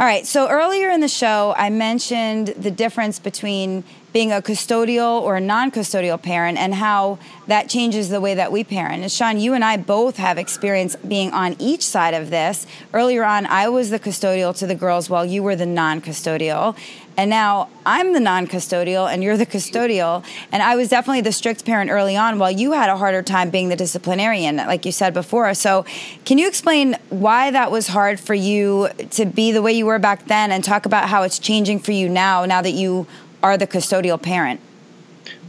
All 0.00 0.06
right. 0.06 0.26
So 0.26 0.48
earlier 0.48 0.88
in 0.88 1.02
the 1.02 1.08
show, 1.08 1.54
I 1.58 1.68
mentioned 1.68 2.54
the 2.56 2.70
difference 2.70 3.18
between 3.18 3.84
being 4.14 4.32
a 4.32 4.40
custodial 4.40 5.20
or 5.20 5.36
a 5.36 5.42
non 5.42 5.70
custodial 5.70 6.20
parent 6.20 6.56
and 6.56 6.74
how 6.74 7.18
that 7.48 7.68
changes 7.68 8.08
the 8.08 8.18
way 8.18 8.32
that 8.32 8.50
we 8.50 8.64
parent. 8.64 9.02
And 9.02 9.12
Sean, 9.12 9.38
you 9.38 9.52
and 9.52 9.62
I 9.62 9.76
both 9.76 10.16
have 10.16 10.38
experience 10.38 10.96
being 10.96 11.32
on 11.32 11.54
each 11.58 11.84
side 11.84 12.14
of 12.14 12.30
this. 12.30 12.66
Earlier 12.94 13.24
on, 13.24 13.44
I 13.44 13.68
was 13.68 13.90
the 13.90 13.98
custodial 13.98 14.56
to 14.56 14.66
the 14.66 14.74
girls 14.74 15.10
while 15.10 15.26
you 15.26 15.42
were 15.42 15.54
the 15.54 15.66
non 15.66 16.00
custodial. 16.00 16.78
And 17.20 17.28
now 17.28 17.68
I'm 17.84 18.14
the 18.14 18.20
non 18.20 18.46
custodial 18.46 19.12
and 19.12 19.22
you're 19.22 19.36
the 19.36 19.44
custodial. 19.44 20.24
And 20.52 20.62
I 20.62 20.74
was 20.74 20.88
definitely 20.88 21.20
the 21.20 21.32
strict 21.32 21.66
parent 21.66 21.90
early 21.90 22.16
on 22.16 22.38
while 22.38 22.50
you 22.50 22.72
had 22.72 22.88
a 22.88 22.96
harder 22.96 23.22
time 23.22 23.50
being 23.50 23.68
the 23.68 23.76
disciplinarian, 23.76 24.56
like 24.56 24.86
you 24.86 24.92
said 24.92 25.12
before. 25.12 25.52
So, 25.52 25.84
can 26.24 26.38
you 26.38 26.48
explain 26.48 26.96
why 27.10 27.50
that 27.50 27.70
was 27.70 27.88
hard 27.88 28.18
for 28.18 28.32
you 28.32 28.88
to 29.10 29.26
be 29.26 29.52
the 29.52 29.60
way 29.60 29.74
you 29.74 29.84
were 29.84 29.98
back 29.98 30.28
then 30.28 30.50
and 30.50 30.64
talk 30.64 30.86
about 30.86 31.10
how 31.10 31.22
it's 31.22 31.38
changing 31.38 31.80
for 31.80 31.92
you 31.92 32.08
now, 32.08 32.46
now 32.46 32.62
that 32.62 32.70
you 32.70 33.06
are 33.42 33.58
the 33.58 33.66
custodial 33.66 34.20
parent? 34.20 34.58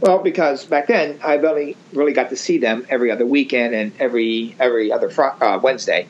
Well, 0.00 0.18
because 0.18 0.66
back 0.66 0.88
then 0.88 1.18
I 1.24 1.38
only 1.38 1.74
really 1.94 2.12
got 2.12 2.28
to 2.28 2.36
see 2.36 2.58
them 2.58 2.86
every 2.90 3.10
other 3.10 3.24
weekend 3.24 3.74
and 3.74 3.92
every 3.98 4.54
every 4.60 4.92
other 4.92 5.08
fr- 5.08 5.42
uh, 5.42 5.58
Wednesday. 5.62 6.06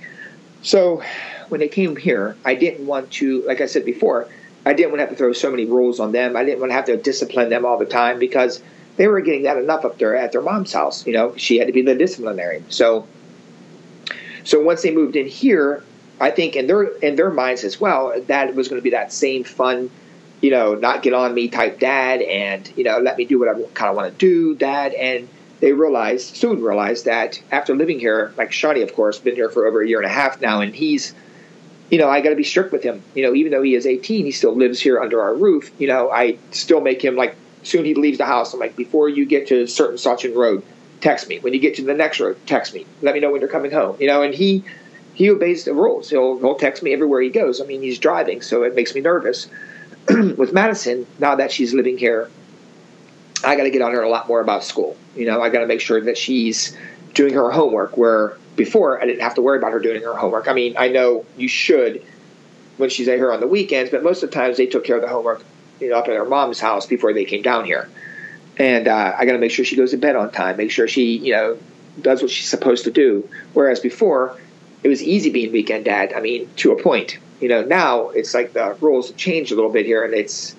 So 0.62 1.04
when 1.50 1.60
they 1.60 1.68
came 1.68 1.94
here, 1.94 2.36
I 2.44 2.56
didn't 2.56 2.84
want 2.84 3.12
to, 3.12 3.42
like 3.42 3.60
I 3.60 3.66
said 3.66 3.84
before, 3.84 4.26
I 4.64 4.72
didn't 4.72 4.90
want 4.90 5.00
to 5.00 5.06
have 5.06 5.10
to 5.10 5.16
throw 5.16 5.32
so 5.32 5.50
many 5.50 5.64
rules 5.64 6.00
on 6.00 6.12
them. 6.12 6.36
I 6.36 6.44
didn't 6.44 6.60
want 6.60 6.70
to 6.70 6.74
have 6.74 6.84
to 6.86 6.96
discipline 6.96 7.48
them 7.48 7.64
all 7.64 7.78
the 7.78 7.86
time 7.86 8.18
because 8.18 8.62
they 8.96 9.08
were 9.08 9.20
getting 9.20 9.42
that 9.44 9.56
enough 9.56 9.84
up 9.84 9.98
there 9.98 10.16
at 10.16 10.32
their 10.32 10.42
mom's 10.42 10.72
house. 10.72 11.06
You 11.06 11.14
know, 11.14 11.34
she 11.36 11.58
had 11.58 11.66
to 11.66 11.72
be 11.72 11.82
the 11.82 11.94
disciplinarian. 11.94 12.70
So, 12.70 13.06
so 14.44 14.60
once 14.60 14.82
they 14.82 14.92
moved 14.92 15.16
in 15.16 15.26
here, 15.26 15.82
I 16.20 16.30
think 16.30 16.54
in 16.54 16.66
their 16.66 16.84
in 16.84 17.16
their 17.16 17.30
minds 17.30 17.64
as 17.64 17.80
well, 17.80 18.14
that 18.26 18.54
was 18.54 18.68
going 18.68 18.80
to 18.80 18.84
be 18.84 18.90
that 18.90 19.12
same 19.12 19.44
fun 19.44 19.90
you 20.42 20.50
know, 20.50 20.74
not 20.74 21.02
get 21.02 21.14
on 21.14 21.32
me 21.32 21.48
type 21.48 21.78
dad 21.78 22.20
and, 22.20 22.70
you 22.76 22.84
know, 22.84 22.98
let 22.98 23.16
me 23.16 23.24
do 23.24 23.38
what 23.38 23.48
I 23.48 23.54
kind 23.74 23.88
of 23.88 23.96
want 23.96 24.12
to 24.12 24.18
do, 24.18 24.54
dad. 24.56 24.92
And 24.92 25.28
they 25.60 25.72
realized, 25.72 26.36
soon 26.36 26.60
realized 26.60 27.04
that 27.04 27.40
after 27.52 27.74
living 27.76 28.00
here, 28.00 28.34
like 28.36 28.50
Shawnee, 28.50 28.82
of 28.82 28.92
course, 28.92 29.20
been 29.20 29.36
here 29.36 29.48
for 29.48 29.66
over 29.66 29.80
a 29.80 29.88
year 29.88 29.98
and 29.98 30.06
a 30.06 30.12
half 30.12 30.40
now, 30.40 30.60
and 30.60 30.74
he's, 30.74 31.14
you 31.92 31.98
know, 31.98 32.08
I 32.08 32.22
got 32.22 32.30
to 32.30 32.36
be 32.36 32.42
strict 32.42 32.72
with 32.72 32.82
him. 32.82 33.02
You 33.14 33.22
know, 33.22 33.34
even 33.34 33.52
though 33.52 33.60
he 33.60 33.74
is 33.74 33.86
18, 33.86 34.24
he 34.24 34.32
still 34.32 34.56
lives 34.56 34.80
here 34.80 34.98
under 34.98 35.20
our 35.20 35.34
roof. 35.34 35.70
You 35.78 35.88
know, 35.88 36.10
I 36.10 36.38
still 36.50 36.80
make 36.80 37.04
him 37.04 37.16
like, 37.16 37.36
soon 37.64 37.84
he 37.84 37.94
leaves 37.94 38.16
the 38.16 38.24
house, 38.24 38.54
I'm 38.54 38.60
like, 38.60 38.74
before 38.74 39.10
you 39.10 39.26
get 39.26 39.46
to 39.48 39.64
a 39.64 39.68
certain 39.68 39.96
Sachin 39.96 40.34
Road, 40.34 40.62
text 41.02 41.28
me. 41.28 41.38
When 41.40 41.52
you 41.52 41.60
get 41.60 41.76
to 41.76 41.84
the 41.84 41.92
next 41.92 42.18
road, 42.18 42.38
text 42.46 42.72
me. 42.72 42.86
Let 43.02 43.14
me 43.14 43.20
know 43.20 43.30
when 43.30 43.42
you're 43.42 43.50
coming 43.50 43.70
home. 43.70 43.98
You 44.00 44.06
know, 44.06 44.22
and 44.22 44.34
he, 44.34 44.64
he 45.12 45.28
obeys 45.28 45.64
the 45.64 45.74
rules. 45.74 46.08
He'll, 46.08 46.38
he'll 46.38 46.54
text 46.54 46.82
me 46.82 46.94
everywhere 46.94 47.20
he 47.20 47.28
goes. 47.28 47.60
I 47.60 47.66
mean, 47.66 47.82
he's 47.82 47.98
driving, 47.98 48.40
so 48.40 48.62
it 48.62 48.74
makes 48.74 48.94
me 48.94 49.02
nervous. 49.02 49.48
with 50.08 50.54
Madison, 50.54 51.06
now 51.18 51.34
that 51.34 51.52
she's 51.52 51.74
living 51.74 51.98
here, 51.98 52.30
I 53.44 53.54
got 53.54 53.64
to 53.64 53.70
get 53.70 53.82
on 53.82 53.92
her 53.92 54.00
a 54.00 54.08
lot 54.08 54.28
more 54.28 54.40
about 54.40 54.64
school. 54.64 54.96
You 55.14 55.26
know, 55.26 55.42
I 55.42 55.50
got 55.50 55.60
to 55.60 55.66
make 55.66 55.82
sure 55.82 56.00
that 56.00 56.16
she's 56.16 56.74
doing 57.12 57.34
her 57.34 57.50
homework. 57.50 57.98
Where 57.98 58.38
before 58.56 59.00
I 59.00 59.06
didn't 59.06 59.22
have 59.22 59.34
to 59.34 59.42
worry 59.42 59.58
about 59.58 59.72
her 59.72 59.80
doing 59.80 60.02
her 60.02 60.14
homework. 60.14 60.48
I 60.48 60.52
mean, 60.52 60.74
I 60.78 60.88
know 60.88 61.24
you 61.36 61.48
should 61.48 62.04
when 62.76 62.90
she's 62.90 63.08
at 63.08 63.16
here 63.16 63.32
on 63.32 63.40
the 63.40 63.46
weekends, 63.46 63.90
but 63.90 64.02
most 64.02 64.22
of 64.22 64.30
the 64.30 64.34
times 64.34 64.56
they 64.56 64.66
took 64.66 64.84
care 64.84 64.96
of 64.96 65.02
the 65.02 65.08
homework, 65.08 65.44
you 65.80 65.90
know, 65.90 65.96
up 65.96 66.08
at 66.08 66.16
her 66.16 66.24
mom's 66.24 66.60
house 66.60 66.86
before 66.86 67.12
they 67.12 67.24
came 67.24 67.42
down 67.42 67.64
here. 67.64 67.88
And 68.58 68.88
uh, 68.88 69.14
I 69.18 69.24
got 69.24 69.32
to 69.32 69.38
make 69.38 69.50
sure 69.50 69.64
she 69.64 69.76
goes 69.76 69.92
to 69.92 69.96
bed 69.96 70.16
on 70.16 70.30
time. 70.30 70.56
Make 70.56 70.70
sure 70.70 70.86
she, 70.86 71.16
you 71.16 71.32
know, 71.32 71.58
does 72.00 72.22
what 72.22 72.30
she's 72.30 72.48
supposed 72.48 72.84
to 72.84 72.90
do. 72.90 73.28
Whereas 73.54 73.80
before, 73.80 74.36
it 74.82 74.88
was 74.88 75.02
easy 75.02 75.30
being 75.30 75.52
weekend 75.52 75.84
dad. 75.84 76.12
I 76.12 76.20
mean, 76.20 76.50
to 76.56 76.72
a 76.72 76.82
point. 76.82 77.18
You 77.40 77.48
know, 77.48 77.62
now 77.62 78.10
it's 78.10 78.34
like 78.34 78.52
the 78.52 78.76
rules 78.80 79.08
have 79.08 79.16
changed 79.16 79.52
a 79.52 79.54
little 79.54 79.70
bit 79.70 79.86
here, 79.86 80.04
and 80.04 80.14
it's 80.14 80.54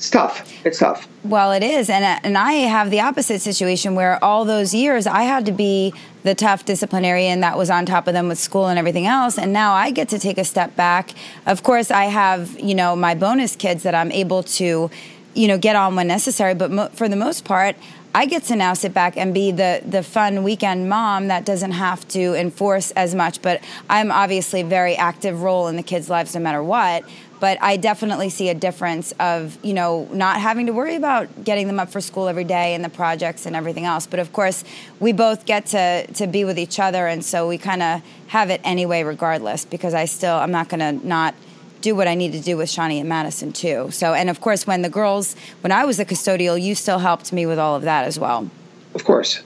it's 0.00 0.08
tough. 0.08 0.50
It's 0.64 0.78
tough. 0.78 1.06
Well, 1.24 1.52
it 1.52 1.62
is, 1.62 1.90
and 1.90 2.02
uh, 2.02 2.20
and 2.24 2.38
I 2.38 2.52
have 2.52 2.90
the 2.90 3.00
opposite 3.00 3.40
situation 3.40 3.94
where 3.94 4.22
all 4.24 4.46
those 4.46 4.72
years 4.72 5.06
I 5.06 5.24
had 5.24 5.44
to 5.44 5.52
be 5.52 5.92
the 6.22 6.34
tough 6.34 6.64
disciplinarian 6.64 7.40
that 7.40 7.58
was 7.58 7.68
on 7.68 7.84
top 7.84 8.06
of 8.06 8.14
them 8.14 8.26
with 8.26 8.38
school 8.38 8.68
and 8.68 8.78
everything 8.78 9.06
else, 9.06 9.36
and 9.36 9.52
now 9.52 9.74
I 9.74 9.90
get 9.90 10.08
to 10.08 10.18
take 10.18 10.38
a 10.38 10.44
step 10.44 10.74
back. 10.74 11.10
Of 11.44 11.62
course, 11.62 11.90
I 11.90 12.04
have 12.04 12.58
you 12.58 12.74
know 12.74 12.96
my 12.96 13.14
bonus 13.14 13.56
kids 13.56 13.82
that 13.82 13.94
I'm 13.94 14.10
able 14.10 14.42
to, 14.42 14.90
you 15.34 15.48
know, 15.48 15.58
get 15.58 15.76
on 15.76 15.96
when 15.96 16.08
necessary, 16.08 16.54
but 16.54 16.70
mo- 16.70 16.88
for 16.94 17.06
the 17.06 17.16
most 17.16 17.44
part. 17.44 17.76
I 18.12 18.26
get 18.26 18.42
to 18.44 18.56
now 18.56 18.74
sit 18.74 18.92
back 18.92 19.16
and 19.16 19.34
be 19.34 19.52
the 19.52 19.82
the 19.86 20.02
fun 20.02 20.42
weekend 20.42 20.88
mom 20.88 21.28
that 21.28 21.44
doesn't 21.44 21.72
have 21.72 22.08
to 22.08 22.34
enforce 22.34 22.90
as 22.92 23.14
much. 23.14 23.40
But 23.40 23.60
I'm 23.88 24.10
obviously 24.10 24.62
a 24.62 24.64
very 24.64 24.96
active 24.96 25.42
role 25.42 25.68
in 25.68 25.76
the 25.76 25.84
kids' 25.84 26.08
lives 26.08 26.34
no 26.34 26.40
matter 26.40 26.62
what. 26.62 27.04
But 27.40 27.58
I 27.62 27.76
definitely 27.78 28.28
see 28.28 28.48
a 28.50 28.54
difference 28.54 29.12
of 29.18 29.58
you 29.64 29.74
know 29.74 30.08
not 30.12 30.40
having 30.40 30.66
to 30.66 30.72
worry 30.72 30.94
about 30.94 31.44
getting 31.44 31.66
them 31.66 31.80
up 31.80 31.90
for 31.90 32.00
school 32.00 32.28
every 32.28 32.44
day 32.44 32.74
and 32.74 32.84
the 32.84 32.90
projects 32.90 33.46
and 33.46 33.56
everything 33.56 33.86
else. 33.86 34.06
But 34.06 34.20
of 34.20 34.32
course, 34.32 34.62
we 35.00 35.12
both 35.12 35.46
get 35.46 35.66
to 35.66 36.06
to 36.06 36.26
be 36.26 36.44
with 36.44 36.58
each 36.58 36.78
other, 36.78 37.06
and 37.06 37.24
so 37.24 37.48
we 37.48 37.58
kind 37.58 37.82
of 37.82 38.02
have 38.28 38.50
it 38.50 38.60
anyway, 38.62 39.02
regardless. 39.02 39.64
Because 39.64 39.94
I 39.94 40.04
still 40.04 40.36
I'm 40.36 40.52
not 40.52 40.68
going 40.68 40.80
to 41.00 41.06
not 41.06 41.34
do 41.80 41.94
what 41.94 42.08
I 42.08 42.14
need 42.14 42.32
to 42.32 42.40
do 42.40 42.56
with 42.56 42.70
Shawnee 42.70 43.00
and 43.00 43.08
Madison 43.08 43.52
too. 43.52 43.90
So, 43.90 44.14
and 44.14 44.28
of 44.30 44.40
course, 44.40 44.66
when 44.66 44.82
the 44.82 44.88
girls, 44.88 45.34
when 45.62 45.72
I 45.72 45.84
was 45.84 45.98
a 45.98 46.04
custodial, 46.04 46.60
you 46.60 46.74
still 46.74 46.98
helped 46.98 47.32
me 47.32 47.46
with 47.46 47.58
all 47.58 47.76
of 47.76 47.82
that 47.82 48.04
as 48.04 48.18
well. 48.18 48.50
Of 48.94 49.04
course. 49.04 49.42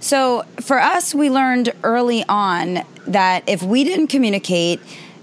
So, 0.00 0.42
for 0.60 0.80
us, 0.80 1.14
we 1.14 1.30
learned 1.30 1.72
early 1.84 2.24
on 2.28 2.82
that 3.06 3.44
if 3.48 3.62
we 3.62 3.84
didn't 3.84 4.08
communicate, 4.08 4.80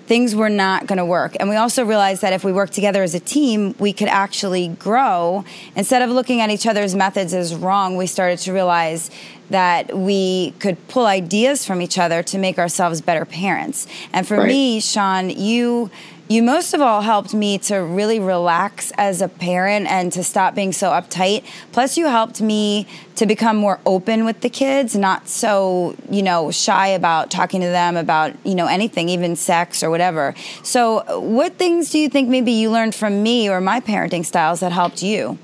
things 0.10 0.34
were 0.36 0.50
not 0.50 0.88
going 0.88 0.98
to 0.98 1.06
work. 1.06 1.38
And 1.40 1.50
we 1.50 1.56
also 1.56 1.86
realized 1.86 2.24
that 2.24 2.34
if 2.34 2.44
we 2.44 2.52
worked 2.52 2.74
together 2.74 3.04
as 3.04 3.14
a 3.14 3.20
team, 3.20 3.76
we 3.78 3.94
could 3.94 4.08
actually 4.08 4.70
grow. 4.70 5.46
Instead 5.76 6.02
of 6.02 6.10
looking 6.10 6.42
at 6.42 6.50
each 6.50 6.66
other's 6.66 6.96
methods 6.96 7.32
as 7.32 7.56
wrong, 7.56 7.96
we 7.96 8.08
started 8.08 8.40
to 8.40 8.52
realize 8.52 9.12
that 9.52 9.96
we 9.96 10.56
could 10.58 10.76
pull 10.88 11.06
ideas 11.06 11.64
from 11.64 11.80
each 11.80 12.00
other 12.00 12.24
to 12.24 12.40
make 12.40 12.58
ourselves 12.58 13.02
better 13.02 13.24
parents. 13.24 13.86
And 14.12 14.28
for 14.28 14.38
Right. 14.38 14.48
me, 14.48 14.80
Sean, 14.80 15.30
you 15.30 15.92
you 16.30 16.42
most 16.42 16.74
of 16.74 16.80
all 16.80 17.02
helped 17.02 17.34
me 17.34 17.58
to 17.58 17.78
really 17.78 18.20
relax 18.20 18.92
as 18.98 19.22
a 19.22 19.28
parent 19.28 19.88
and 19.88 20.14
to 20.14 20.24
stop 20.24 20.56
being 20.56 20.72
so 20.72 20.92
uptight. 20.92 21.44
Plus, 21.74 21.98
you 21.98 22.06
helped 22.08 22.40
me 22.40 22.88
to 23.16 23.26
become 23.26 23.58
more 23.58 23.80
open 23.86 24.24
with 24.24 24.40
the 24.40 24.50
kids, 24.50 24.96
not 24.96 25.28
so, 25.28 25.96
you 26.10 26.24
know, 26.24 26.52
shy 26.52 26.88
about 26.88 27.30
talking 27.30 27.60
to 27.60 27.68
them 27.68 27.98
about, 27.98 28.34
you 28.46 28.56
know, 28.56 28.68
anything, 28.68 29.10
even 29.10 29.36
sex 29.36 29.84
or 29.84 29.90
whatever. 29.90 30.34
So, 30.64 31.20
what 31.20 31.56
things 31.56 31.90
do 31.90 32.00
you 32.00 32.08
think 32.08 32.30
maybe 32.30 32.54
you 32.54 32.72
learned 32.72 32.96
from 32.96 33.22
me 33.22 33.50
or 33.50 33.60
my 33.60 33.82
parenting 33.82 34.26
styles 34.26 34.62
that 34.62 34.72
helped 34.72 35.04
you? 35.04 35.38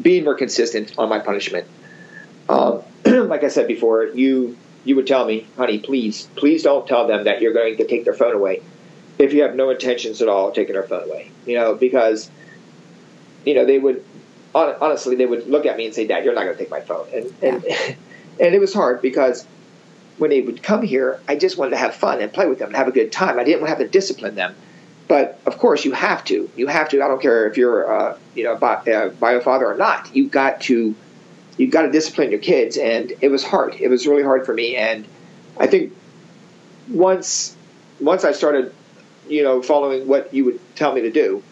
being 0.00 0.24
more 0.24 0.34
consistent 0.34 0.94
on 0.98 1.08
my 1.08 1.18
punishment. 1.18 1.66
Um, 2.48 2.82
like 3.04 3.44
I 3.44 3.48
said 3.48 3.66
before, 3.66 4.04
you 4.06 4.56
you 4.84 4.96
would 4.96 5.06
tell 5.06 5.26
me, 5.26 5.46
honey, 5.56 5.78
please, 5.78 6.26
please 6.36 6.62
don't 6.62 6.86
tell 6.86 7.06
them 7.06 7.24
that 7.24 7.42
you're 7.42 7.52
going 7.52 7.76
to 7.76 7.86
take 7.86 8.04
their 8.04 8.14
phone 8.14 8.34
away 8.34 8.62
if 9.20 9.34
you 9.34 9.42
have 9.42 9.54
no 9.54 9.70
intentions 9.70 10.22
at 10.22 10.28
all 10.28 10.48
of 10.48 10.54
taking 10.54 10.72
their 10.72 10.82
phone 10.82 11.04
away. 11.04 11.30
You 11.46 11.56
know, 11.56 11.74
because 11.74 12.30
you 13.44 13.54
know 13.54 13.64
they 13.64 13.78
would 13.78 14.04
honestly 14.54 15.16
they 15.16 15.26
would 15.26 15.46
look 15.46 15.66
at 15.66 15.76
me 15.76 15.86
and 15.86 15.94
say, 15.94 16.06
Dad, 16.06 16.24
you're 16.24 16.34
not 16.34 16.44
going 16.44 16.56
to 16.56 16.62
take 16.62 16.70
my 16.70 16.80
phone, 16.80 17.06
and 17.12 17.32
and 17.42 17.64
and 18.40 18.54
it 18.54 18.60
was 18.60 18.72
hard 18.72 19.02
because 19.02 19.46
when 20.18 20.30
they 20.30 20.40
would 20.40 20.62
come 20.62 20.82
here, 20.82 21.20
I 21.28 21.36
just 21.36 21.56
wanted 21.56 21.70
to 21.70 21.76
have 21.78 21.94
fun 21.94 22.20
and 22.20 22.32
play 22.32 22.46
with 22.46 22.58
them 22.58 22.68
and 22.68 22.76
have 22.76 22.88
a 22.88 22.92
good 22.92 23.10
time. 23.10 23.38
I 23.38 23.44
didn't 23.44 23.60
want 23.60 23.68
to 23.72 23.76
have 23.76 23.78
to 23.78 23.88
discipline 23.88 24.34
them. 24.34 24.54
But 25.08 25.40
of 25.46 25.58
course, 25.58 25.84
you 25.84 25.92
have 25.92 26.24
to. 26.26 26.48
You 26.54 26.66
have 26.68 26.90
to. 26.90 27.02
I 27.02 27.08
don't 27.08 27.20
care 27.20 27.48
if 27.48 27.56
you're, 27.56 27.90
uh, 27.90 28.18
you 28.34 28.44
know, 28.44 28.54
bi- 28.54 28.84
uh, 28.92 29.08
bio 29.08 29.40
father 29.40 29.66
or 29.66 29.76
not. 29.76 30.14
You've 30.14 30.30
got 30.30 30.60
to, 30.62 30.94
you've 31.56 31.70
got 31.70 31.82
to 31.82 31.90
discipline 31.90 32.30
your 32.30 32.38
kids. 32.38 32.76
And 32.76 33.12
it 33.20 33.28
was 33.28 33.42
hard. 33.42 33.74
It 33.80 33.88
was 33.88 34.06
really 34.06 34.22
hard 34.22 34.44
for 34.46 34.52
me. 34.54 34.76
And 34.76 35.06
I 35.58 35.66
think 35.66 35.94
once, 36.88 37.56
once 37.98 38.24
I 38.24 38.32
started 38.32 38.74
you 39.30 39.42
know, 39.42 39.62
following 39.62 40.06
what 40.06 40.32
you 40.34 40.44
would 40.44 40.60
tell 40.76 40.92
me 40.92 41.02
to 41.02 41.10
do. 41.10 41.42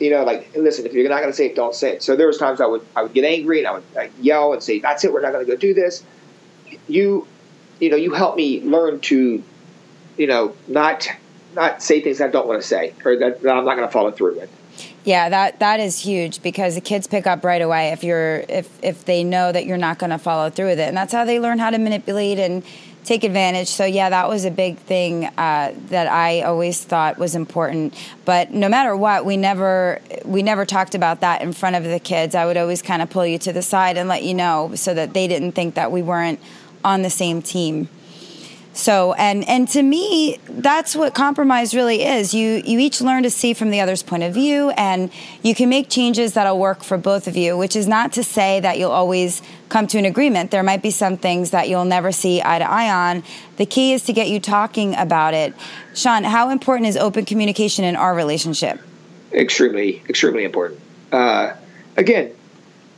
You 0.00 0.10
know, 0.10 0.24
like 0.24 0.54
listen, 0.54 0.86
if 0.86 0.92
you're 0.92 1.08
not 1.08 1.20
going 1.20 1.32
to 1.32 1.36
say 1.36 1.46
it, 1.46 1.56
don't 1.56 1.74
say 1.74 1.92
it. 1.92 2.02
So 2.02 2.14
there 2.16 2.26
was 2.26 2.38
times 2.38 2.60
I 2.60 2.66
would 2.66 2.84
I 2.94 3.02
would 3.02 3.14
get 3.14 3.24
angry 3.24 3.58
and 3.58 3.68
I 3.68 3.72
would 3.72 3.84
like, 3.94 4.12
yell 4.20 4.52
and 4.52 4.62
say, 4.62 4.78
"That's 4.80 5.04
it, 5.04 5.12
we're 5.12 5.22
not 5.22 5.32
going 5.32 5.44
to 5.44 5.50
go 5.50 5.58
do 5.58 5.74
this." 5.74 6.04
You, 6.86 7.26
you 7.80 7.90
know, 7.90 7.96
you 7.96 8.12
help 8.12 8.36
me 8.36 8.60
learn 8.60 9.00
to, 9.00 9.42
you 10.16 10.26
know, 10.26 10.54
not 10.66 11.08
not 11.54 11.82
say 11.82 12.00
things 12.00 12.20
I 12.20 12.28
don't 12.28 12.46
want 12.46 12.60
to 12.60 12.66
say 12.66 12.94
or 13.04 13.16
that, 13.16 13.42
that 13.42 13.56
I'm 13.56 13.64
not 13.64 13.76
going 13.76 13.88
to 13.88 13.92
follow 13.92 14.10
through 14.10 14.38
with. 14.38 14.50
Yeah, 15.04 15.28
that 15.30 15.58
that 15.60 15.80
is 15.80 15.98
huge 15.98 16.42
because 16.42 16.74
the 16.74 16.80
kids 16.80 17.06
pick 17.06 17.26
up 17.26 17.44
right 17.44 17.62
away 17.62 17.88
if 17.88 18.04
you're 18.04 18.44
if 18.48 18.68
if 18.82 19.04
they 19.04 19.24
know 19.24 19.50
that 19.50 19.66
you're 19.66 19.78
not 19.78 19.98
going 19.98 20.10
to 20.10 20.18
follow 20.18 20.50
through 20.50 20.66
with 20.66 20.78
it, 20.78 20.88
and 20.88 20.96
that's 20.96 21.12
how 21.12 21.24
they 21.24 21.40
learn 21.40 21.58
how 21.58 21.70
to 21.70 21.78
manipulate 21.78 22.38
and 22.38 22.62
take 23.08 23.24
advantage. 23.24 23.68
So 23.68 23.86
yeah, 23.86 24.10
that 24.10 24.28
was 24.28 24.44
a 24.44 24.50
big 24.50 24.76
thing 24.76 25.24
uh, 25.24 25.72
that 25.88 26.06
I 26.08 26.42
always 26.42 26.84
thought 26.84 27.18
was 27.18 27.34
important. 27.34 27.94
But 28.26 28.52
no 28.52 28.68
matter 28.68 28.94
what, 28.94 29.24
we 29.24 29.38
never 29.38 30.00
we 30.26 30.42
never 30.42 30.66
talked 30.66 30.94
about 30.94 31.20
that 31.20 31.40
in 31.40 31.54
front 31.54 31.76
of 31.76 31.84
the 31.84 31.98
kids. 31.98 32.34
I 32.34 32.44
would 32.44 32.58
always 32.58 32.82
kind 32.82 33.00
of 33.00 33.08
pull 33.08 33.26
you 33.26 33.38
to 33.38 33.52
the 33.52 33.62
side 33.62 33.96
and 33.96 34.10
let 34.10 34.24
you 34.24 34.34
know 34.34 34.74
so 34.74 34.92
that 34.92 35.14
they 35.14 35.26
didn't 35.26 35.52
think 35.52 35.74
that 35.76 35.90
we 35.90 36.02
weren't 36.02 36.38
on 36.84 37.00
the 37.00 37.10
same 37.10 37.40
team. 37.40 37.88
So 38.78 39.12
and 39.14 39.46
and 39.48 39.66
to 39.70 39.82
me, 39.82 40.38
that's 40.48 40.94
what 40.94 41.12
compromise 41.12 41.74
really 41.74 42.04
is. 42.04 42.32
You 42.32 42.62
you 42.64 42.78
each 42.78 43.00
learn 43.00 43.24
to 43.24 43.30
see 43.30 43.52
from 43.52 43.70
the 43.70 43.80
other's 43.80 44.04
point 44.04 44.22
of 44.22 44.32
view, 44.32 44.70
and 44.70 45.10
you 45.42 45.52
can 45.52 45.68
make 45.68 45.90
changes 45.90 46.34
that'll 46.34 46.60
work 46.60 46.84
for 46.84 46.96
both 46.96 47.26
of 47.26 47.36
you. 47.36 47.58
Which 47.58 47.74
is 47.74 47.88
not 47.88 48.12
to 48.12 48.22
say 48.22 48.60
that 48.60 48.78
you'll 48.78 48.92
always 48.92 49.42
come 49.68 49.88
to 49.88 49.98
an 49.98 50.04
agreement. 50.04 50.52
There 50.52 50.62
might 50.62 50.80
be 50.80 50.92
some 50.92 51.16
things 51.16 51.50
that 51.50 51.68
you'll 51.68 51.86
never 51.86 52.12
see 52.12 52.40
eye 52.40 52.60
to 52.60 52.70
eye 52.70 52.88
on. 52.88 53.24
The 53.56 53.66
key 53.66 53.94
is 53.94 54.04
to 54.04 54.12
get 54.12 54.28
you 54.28 54.38
talking 54.38 54.94
about 54.94 55.34
it. 55.34 55.54
Sean, 55.92 56.22
how 56.22 56.50
important 56.50 56.86
is 56.88 56.96
open 56.96 57.24
communication 57.24 57.84
in 57.84 57.96
our 57.96 58.14
relationship? 58.14 58.78
Extremely, 59.32 60.04
extremely 60.08 60.44
important. 60.44 60.80
Uh, 61.10 61.54
again, 61.96 62.30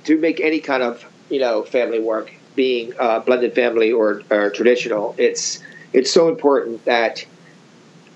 to 0.04 0.18
make 0.18 0.40
any 0.40 0.60
kind 0.60 0.82
of 0.82 1.02
you 1.30 1.40
know 1.40 1.62
family 1.62 2.00
work, 2.00 2.30
being 2.54 2.92
uh, 2.98 3.20
blended 3.20 3.54
family 3.54 3.92
or, 3.92 4.20
or 4.30 4.50
traditional, 4.50 5.14
it's 5.16 5.60
it's 5.92 6.10
so 6.12 6.28
important 6.28 6.84
that 6.84 7.24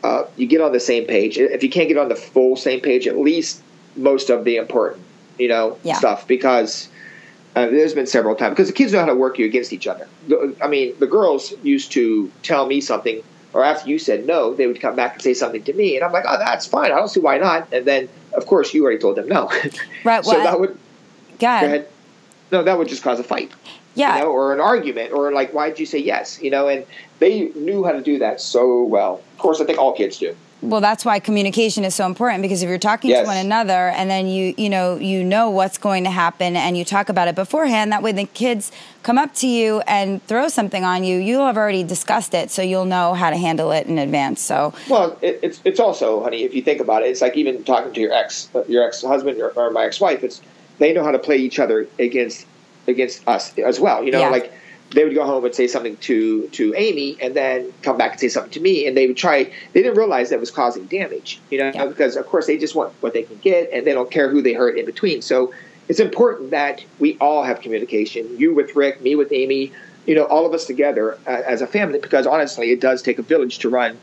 uh, 0.03 0.25
you 0.37 0.47
get 0.47 0.61
on 0.61 0.73
the 0.73 0.81
same 0.81 1.07
page. 1.07 1.39
If 1.39 1.63
you 1.63 1.71
can't 1.71 1.89
get 1.89 1.97
on 1.99 2.09
the 2.09 2.15
full 2.17 2.57
same 2.57 2.81
page, 2.81 3.07
at 3.07 3.19
least 3.19 3.63
most 3.97 4.31
of 4.31 4.45
the 4.45 4.57
important, 4.57 5.03
you 5.39 5.49
know, 5.49 5.79
Yeah. 5.83 5.95
stuff 5.95 6.27
because 6.29 6.89
uh, 7.57 7.67
there's 7.67 7.95
been 7.95 8.07
several 8.07 8.35
times 8.35 8.53
because 8.53 8.67
the 8.69 8.75
kids 8.75 8.93
know 8.93 9.01
how 9.01 9.07
to 9.07 9.15
work 9.15 9.39
you 9.39 9.47
against 9.47 9.73
each 9.73 9.87
other. 9.87 10.07
The- 10.29 10.55
I 10.63 10.69
mean, 10.69 10.95
the 10.99 11.07
girls 11.07 11.55
used 11.63 11.93
to 11.93 12.31
tell 12.43 12.67
me 12.67 12.81
something, 12.81 13.23
or 13.53 13.65
after 13.65 13.89
you 13.89 13.99
said 13.99 14.27
no, 14.27 14.53
they 14.55 14.67
would 14.67 14.81
come 14.81 14.97
back 14.97 15.15
and 15.15 15.23
say 15.23 15.35
something 15.35 15.63
to 15.65 15.73
me, 15.73 15.95
and 15.97 16.05
I'm 16.05 16.13
like, 16.13 16.25
oh, 16.29 16.39
that's 16.39 16.67
fine. 16.67 16.91
I 16.93 16.97
don't 16.97 17.09
see 17.09 17.21
why 17.21 17.39
not. 17.39 17.73
And 17.73 17.87
then, 17.87 18.09
of 18.35 18.47
course, 18.47 18.75
you 18.75 18.83
already 18.85 18.99
told 18.99 19.17
them 19.17 19.29
no. 19.29 19.49
Right, 20.03 20.25
so 20.25 20.33
well, 20.33 20.43
that 20.45 20.59
would 20.61 20.77
Go 21.39 21.47
ahead. 21.47 21.61
go 21.61 21.67
ahead. 21.67 21.89
No, 22.53 22.63
that 22.65 22.77
would 22.79 22.89
just 22.89 23.03
cause 23.03 23.19
a 23.21 23.25
fight 23.25 23.51
Yeah. 23.95 24.17
you 24.19 24.25
know, 24.25 24.31
or 24.31 24.53
an 24.53 24.61
argument, 24.61 25.13
or 25.13 25.33
like, 25.33 25.53
why 25.55 25.69
did 25.69 25.79
you 25.79 25.87
say 25.87 25.99
yes? 25.99 26.41
You 26.43 26.51
know, 26.51 26.69
and 26.69 26.85
they 27.19 27.49
knew 27.55 27.85
how 27.85 27.93
to 27.93 28.01
do 28.01 28.19
that 28.19 28.41
so 28.41 28.83
well. 28.85 29.23
Of 29.33 29.39
course, 29.39 29.61
I 29.61 29.65
think 29.65 29.79
all 29.79 29.93
kids 29.95 30.19
do. 30.19 30.35
well 30.63 30.81
that's 30.81 31.05
why 31.05 31.19
communication 31.21 31.85
is 31.85 31.95
so 31.95 32.07
important 32.07 32.41
because 32.41 32.63
if 32.63 32.69
you're 32.71 32.79
talking 32.79 33.11
Yes. 33.11 33.23
to 33.25 33.27
one 33.27 33.37
another 33.37 33.83
and 33.99 34.09
then 34.09 34.27
you 34.27 34.55
you 34.57 34.71
know 34.71 34.97
you 34.97 35.23
know 35.23 35.51
what's 35.51 35.77
going 35.77 36.05
to 36.05 36.11
happen 36.11 36.57
and 36.57 36.75
you 36.79 36.85
talk 36.87 37.11
about 37.11 37.29
it 37.29 37.35
beforehand 37.35 37.93
that 37.93 38.03
way 38.03 38.13
the 38.13 38.25
kids 38.25 38.73
come 39.03 39.19
up 39.19 39.35
to 39.35 39.47
you 39.47 39.83
and 39.87 40.23
throw 40.27 40.49
something 40.49 40.83
on 40.83 41.05
you 41.05 41.19
you'll 41.19 41.45
have 41.45 41.59
already 41.59 41.85
discussed 41.85 42.33
it 42.33 42.51
so 42.51 42.63
you'll 42.63 42.87
know 42.97 43.13
how 43.13 43.29
to 43.29 43.37
handle 43.37 43.73
it 43.73 43.87
in 43.87 43.99
advance 43.99 44.41
so 44.41 44.73
Well, 44.89 45.19
it, 45.21 45.39
it's 45.43 45.61
it's 45.69 45.81
also, 45.81 46.23
honey, 46.23 46.45
if 46.49 46.55
you 46.55 46.63
think 46.63 46.81
about 46.81 47.03
it, 47.03 47.09
it's 47.13 47.21
like 47.21 47.37
even 47.37 47.63
talking 47.65 47.93
to 47.93 48.01
your 48.01 48.13
ex, 48.15 48.49
uh, 48.55 48.65
your 48.67 48.83
ex 48.89 49.03
husband, 49.03 49.37
or, 49.43 49.51
or 49.61 49.71
my 49.71 49.85
ex 49.85 50.01
wife. 50.01 50.25
It's 50.25 50.41
they 50.79 50.95
know 50.95 51.05
how 51.05 51.11
to 51.19 51.19
play 51.29 51.37
each 51.37 51.59
other 51.59 51.87
against 51.99 52.47
against 52.87 53.27
us 53.29 53.57
as 53.59 53.81
well. 53.81 54.05
You 54.05 54.11
know, 54.13 54.21
Yeah. 54.21 54.31
like 54.31 54.53
they 54.95 55.03
would 55.05 55.15
go 55.15 55.25
home 55.25 55.45
and 55.45 55.55
say 55.55 55.67
something 55.67 55.97
to 55.99 56.47
to 56.49 56.75
Amy, 56.77 57.17
and 57.21 57.35
then 57.35 57.73
come 57.83 57.97
back 57.97 58.13
and 58.13 58.21
say 58.21 58.29
something 58.29 58.53
to 58.53 58.61
me, 58.61 58.87
and 58.87 58.97
they 58.97 59.07
would 59.07 59.17
try. 59.17 59.45
They 59.73 59.83
didn't 59.83 59.97
realize 59.97 60.31
that 60.31 60.41
was 60.41 60.51
causing 60.51 60.85
damage. 60.87 61.41
You 61.51 61.59
know, 61.59 61.73
Yeah. 61.75 61.87
because 61.87 62.17
of 62.17 62.27
course 62.27 62.47
they 62.47 62.59
just 62.59 62.75
want 62.75 62.93
what 63.01 63.13
they 63.13 63.23
can 63.23 63.39
get, 63.43 63.71
and 63.73 63.87
they 63.87 63.93
don't 63.93 64.11
care 64.11 64.29
who 64.29 64.43
they 64.43 64.53
hurt 64.53 64.77
in 64.79 64.85
between. 64.87 65.23
So 65.23 65.53
it's 65.89 66.01
important 66.01 66.51
that 66.53 66.83
we 66.99 67.17
all 67.21 67.43
have 67.43 67.61
communication. 67.61 68.27
You 68.39 68.55
with 68.55 68.77
Rick, 68.77 69.03
me 69.03 69.15
with 69.17 69.33
Amy. 69.33 69.73
You 70.07 70.15
know, 70.15 70.25
all 70.25 70.45
of 70.45 70.53
us 70.53 70.67
together 70.67 71.17
uh, 71.27 71.31
as 71.47 71.63
a 71.63 71.67
family, 71.67 71.99
because 71.99 72.27
honestly, 72.27 72.71
it 72.71 72.81
does 72.81 73.01
take 73.01 73.19
a 73.19 73.23
village 73.23 73.59
to 73.61 73.71
run 73.71 73.97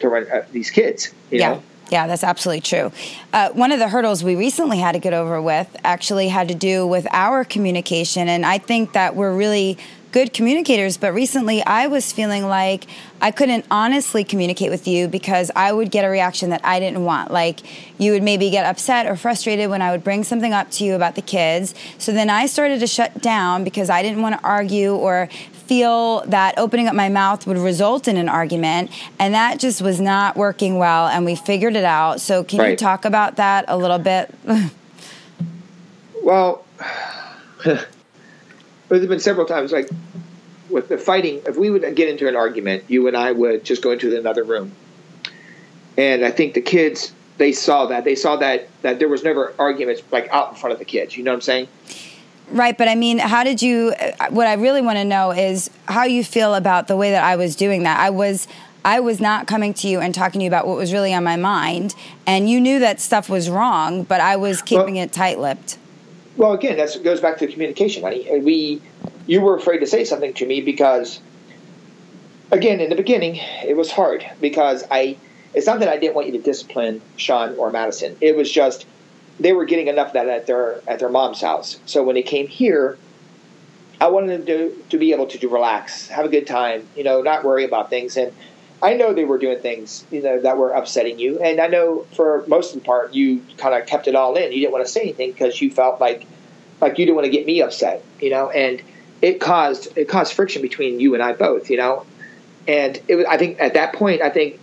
to 0.00 0.08
run 0.08 0.26
uh, 0.32 0.42
these 0.52 0.70
kids. 0.70 1.12
You 1.30 1.40
yeah 1.40 1.48
know? 1.54 1.62
Yeah 1.90 2.06
that's 2.06 2.24
absolutely 2.24 2.60
true. 2.60 2.92
Uh, 3.32 3.50
one 3.50 3.72
of 3.72 3.78
the 3.78 3.88
hurdles 3.88 4.24
we 4.24 4.36
recently 4.36 4.78
had 4.78 4.92
to 4.92 4.98
get 4.98 5.12
over 5.12 5.40
with 5.40 5.68
actually 5.84 6.28
had 6.28 6.48
to 6.48 6.54
do 6.54 6.86
with 6.86 7.06
our 7.10 7.44
communication 7.44 8.28
and 8.28 8.44
i 8.46 8.58
think 8.58 8.92
that 8.92 9.14
we're 9.14 9.34
really 9.34 9.76
good 10.10 10.32
communicators 10.32 10.96
but 10.96 11.12
recently 11.12 11.62
i 11.64 11.86
was 11.86 12.12
feeling 12.12 12.46
like 12.46 12.86
i 13.20 13.30
couldn't 13.30 13.64
honestly 13.70 14.24
communicate 14.24 14.70
with 14.70 14.88
you 14.88 15.06
because 15.06 15.50
i 15.54 15.70
would 15.70 15.90
get 15.90 16.04
a 16.04 16.08
reaction 16.08 16.50
that 16.50 16.60
i 16.64 16.80
didn't 16.80 17.04
want. 17.04 17.30
Like 17.30 17.60
you 17.98 18.12
would 18.12 18.22
maybe 18.22 18.50
get 18.50 18.64
upset 18.64 19.06
or 19.06 19.16
frustrated 19.16 19.68
when 19.70 19.82
i 19.82 19.90
would 19.90 20.04
bring 20.04 20.24
something 20.24 20.52
up 20.52 20.70
to 20.72 20.84
you 20.84 20.94
about 20.94 21.14
the 21.14 21.22
kids. 21.22 21.74
So 21.98 22.12
then 22.12 22.30
i 22.30 22.46
started 22.46 22.80
to 22.80 22.86
shut 22.86 23.20
down 23.20 23.64
because 23.64 23.90
i 23.90 24.02
didn't 24.02 24.22
want 24.22 24.38
to 24.38 24.44
argue 24.44 24.94
or 24.94 25.28
feel 25.68 26.22
that 26.26 26.58
opening 26.58 26.88
up 26.88 26.94
my 26.94 27.08
mouth 27.08 27.46
would 27.46 27.58
result 27.58 28.08
in 28.08 28.16
an 28.16 28.28
argument 28.28 28.90
and 29.18 29.34
that 29.34 29.60
just 29.60 29.82
was 29.82 30.00
not 30.00 30.36
working 30.36 30.78
well 30.78 31.06
and 31.06 31.24
we 31.24 31.36
figured 31.36 31.76
it 31.76 31.84
out 31.84 32.20
so 32.20 32.42
can 32.42 32.70
you 32.70 32.76
talk 32.76 33.04
about 33.04 33.36
that 33.36 33.64
a 33.68 33.76
little 33.76 33.98
bit 33.98 34.34
Well, 36.28 36.62
there's 37.64 39.06
been 39.06 39.18
several 39.18 39.46
times, 39.46 39.72
like 39.72 39.88
with 40.68 40.88
the 40.88 40.98
fighting. 40.98 41.40
If 41.46 41.56
we 41.56 41.70
would 41.70 41.96
get 41.96 42.10
into 42.10 42.28
an 42.28 42.36
argument, 42.36 42.84
you 42.88 43.08
and 43.08 43.16
I 43.16 43.32
would 43.32 43.64
just 43.64 43.80
go 43.80 43.92
into 43.92 44.14
another 44.14 44.44
room, 44.44 44.72
and 45.96 46.26
I 46.26 46.30
think 46.30 46.52
the 46.52 46.60
kids 46.60 47.14
they 47.38 47.52
saw 47.52 47.86
that 47.86 48.04
they 48.04 48.14
saw 48.14 48.36
that 48.36 48.68
that 48.82 48.98
there 48.98 49.08
was 49.08 49.24
never 49.24 49.54
arguments 49.58 50.02
like 50.10 50.28
out 50.28 50.50
in 50.50 50.56
front 50.56 50.74
of 50.74 50.78
the 50.78 50.84
kids. 50.84 51.16
You 51.16 51.24
know 51.24 51.30
what 51.30 51.36
I'm 51.36 51.40
saying? 51.40 51.68
Right 52.50 52.78
but 52.78 52.88
i 52.88 52.94
mean 52.94 53.18
how 53.18 53.44
did 53.44 53.60
you 53.60 53.92
uh, 53.98 54.28
what 54.30 54.46
i 54.46 54.54
really 54.54 54.80
want 54.82 54.96
to 54.96 55.04
know 55.04 55.30
is 55.30 55.70
how 55.86 56.04
you 56.04 56.24
feel 56.24 56.54
about 56.54 56.88
the 56.88 56.96
way 56.96 57.10
that 57.10 57.22
i 57.22 57.36
was 57.36 57.56
doing 57.56 57.82
that 57.82 58.00
i 58.00 58.10
was 58.10 58.48
I 58.84 59.00
was 59.00 59.20
not 59.20 59.46
coming 59.46 59.74
to 59.74 59.88
you 59.88 60.00
and 60.00 60.14
talking 60.14 60.38
to 60.38 60.44
you 60.44 60.48
about 60.48 60.66
what 60.66 60.76
was 60.76 60.92
really 60.92 61.12
on 61.12 61.24
my 61.24 61.36
mind, 61.36 61.94
and 62.26 62.48
you 62.48 62.60
knew 62.60 62.78
that 62.78 63.00
stuff 63.00 63.28
was 63.28 63.50
wrong, 63.50 64.02
but 64.02 64.20
I 64.20 64.36
was 64.36 64.62
keeping 64.62 64.96
it 64.96 65.12
tight-lipped. 65.12 65.76
Well, 66.38 66.52
again, 66.52 66.76
that 66.78 66.96
goes 67.02 67.20
back 67.20 67.38
to 67.38 67.46
communication, 67.48 68.04
honey. 68.04 68.28
And 68.30 68.44
We, 68.44 68.80
you 69.26 69.40
were 69.40 69.56
afraid 69.56 69.80
to 69.80 69.86
say 69.86 70.04
something 70.04 70.32
to 70.34 70.46
me 70.46 70.60
because, 70.60 71.20
again, 72.52 72.80
in 72.80 72.88
the 72.88 72.96
beginning, 72.96 73.40
it 73.66 73.76
was 73.76 73.90
hard 73.90 74.24
because 74.40 74.84
I. 74.90 75.16
It's 75.54 75.66
not 75.66 75.80
that 75.80 75.88
I 75.88 75.96
didn't 75.96 76.14
want 76.14 76.26
you 76.26 76.34
to 76.34 76.42
discipline 76.42 77.00
Sean 77.16 77.56
or 77.56 77.70
Madison. 77.70 78.16
It 78.20 78.36
was 78.36 78.52
just 78.52 78.86
they 79.40 79.52
were 79.52 79.64
getting 79.64 79.88
enough 79.88 80.08
of 80.08 80.12
that 80.14 80.28
at 80.28 80.46
their 80.46 80.82
at 80.88 80.98
their 80.98 81.08
mom's 81.08 81.40
house. 81.40 81.78
So 81.86 82.02
when 82.02 82.14
they 82.14 82.22
came 82.22 82.46
here, 82.46 82.98
I 84.00 84.08
wanted 84.08 84.30
them 84.30 84.46
to 84.46 84.84
to 84.90 84.98
be 84.98 85.12
able 85.12 85.26
to, 85.26 85.38
to 85.38 85.48
relax, 85.48 86.08
have 86.08 86.24
a 86.24 86.28
good 86.28 86.46
time, 86.46 86.86
you 86.96 87.04
know, 87.04 87.22
not 87.22 87.44
worry 87.44 87.64
about 87.64 87.90
things. 87.90 88.16
And 88.16 88.32
I 88.80 88.94
know 88.94 89.12
they 89.12 89.24
were 89.24 89.38
doing 89.38 89.58
things, 89.58 90.04
you 90.10 90.22
know, 90.22 90.40
that 90.40 90.56
were 90.56 90.70
upsetting 90.70 91.18
you. 91.18 91.40
And 91.40 91.60
I 91.60 91.66
know 91.66 92.06
for 92.14 92.44
most 92.46 92.74
of 92.74 92.80
the 92.80 92.86
part, 92.86 93.12
you 93.12 93.42
kind 93.56 93.74
of 93.74 93.86
kept 93.86 94.06
it 94.06 94.14
all 94.14 94.36
in. 94.36 94.52
You 94.52 94.60
didn't 94.60 94.72
want 94.72 94.86
to 94.86 94.92
say 94.92 95.00
anything 95.02 95.32
because 95.32 95.60
you 95.60 95.70
felt 95.70 96.00
like, 96.00 96.26
like 96.80 96.96
you 96.98 97.04
didn't 97.04 97.16
want 97.16 97.24
to 97.24 97.32
get 97.32 97.44
me 97.44 97.60
upset, 97.60 98.04
you 98.20 98.30
know. 98.30 98.50
And 98.50 98.80
it 99.20 99.40
caused 99.40 99.96
it 99.96 100.08
caused 100.08 100.32
friction 100.32 100.62
between 100.62 101.00
you 101.00 101.14
and 101.14 101.22
I 101.22 101.32
both, 101.32 101.70
you 101.70 101.76
know. 101.76 102.06
And 102.68 103.00
it 103.08 103.16
was, 103.16 103.26
I 103.26 103.36
think 103.36 103.60
at 103.60 103.74
that 103.74 103.94
point, 103.94 104.22
I 104.22 104.30
think 104.30 104.60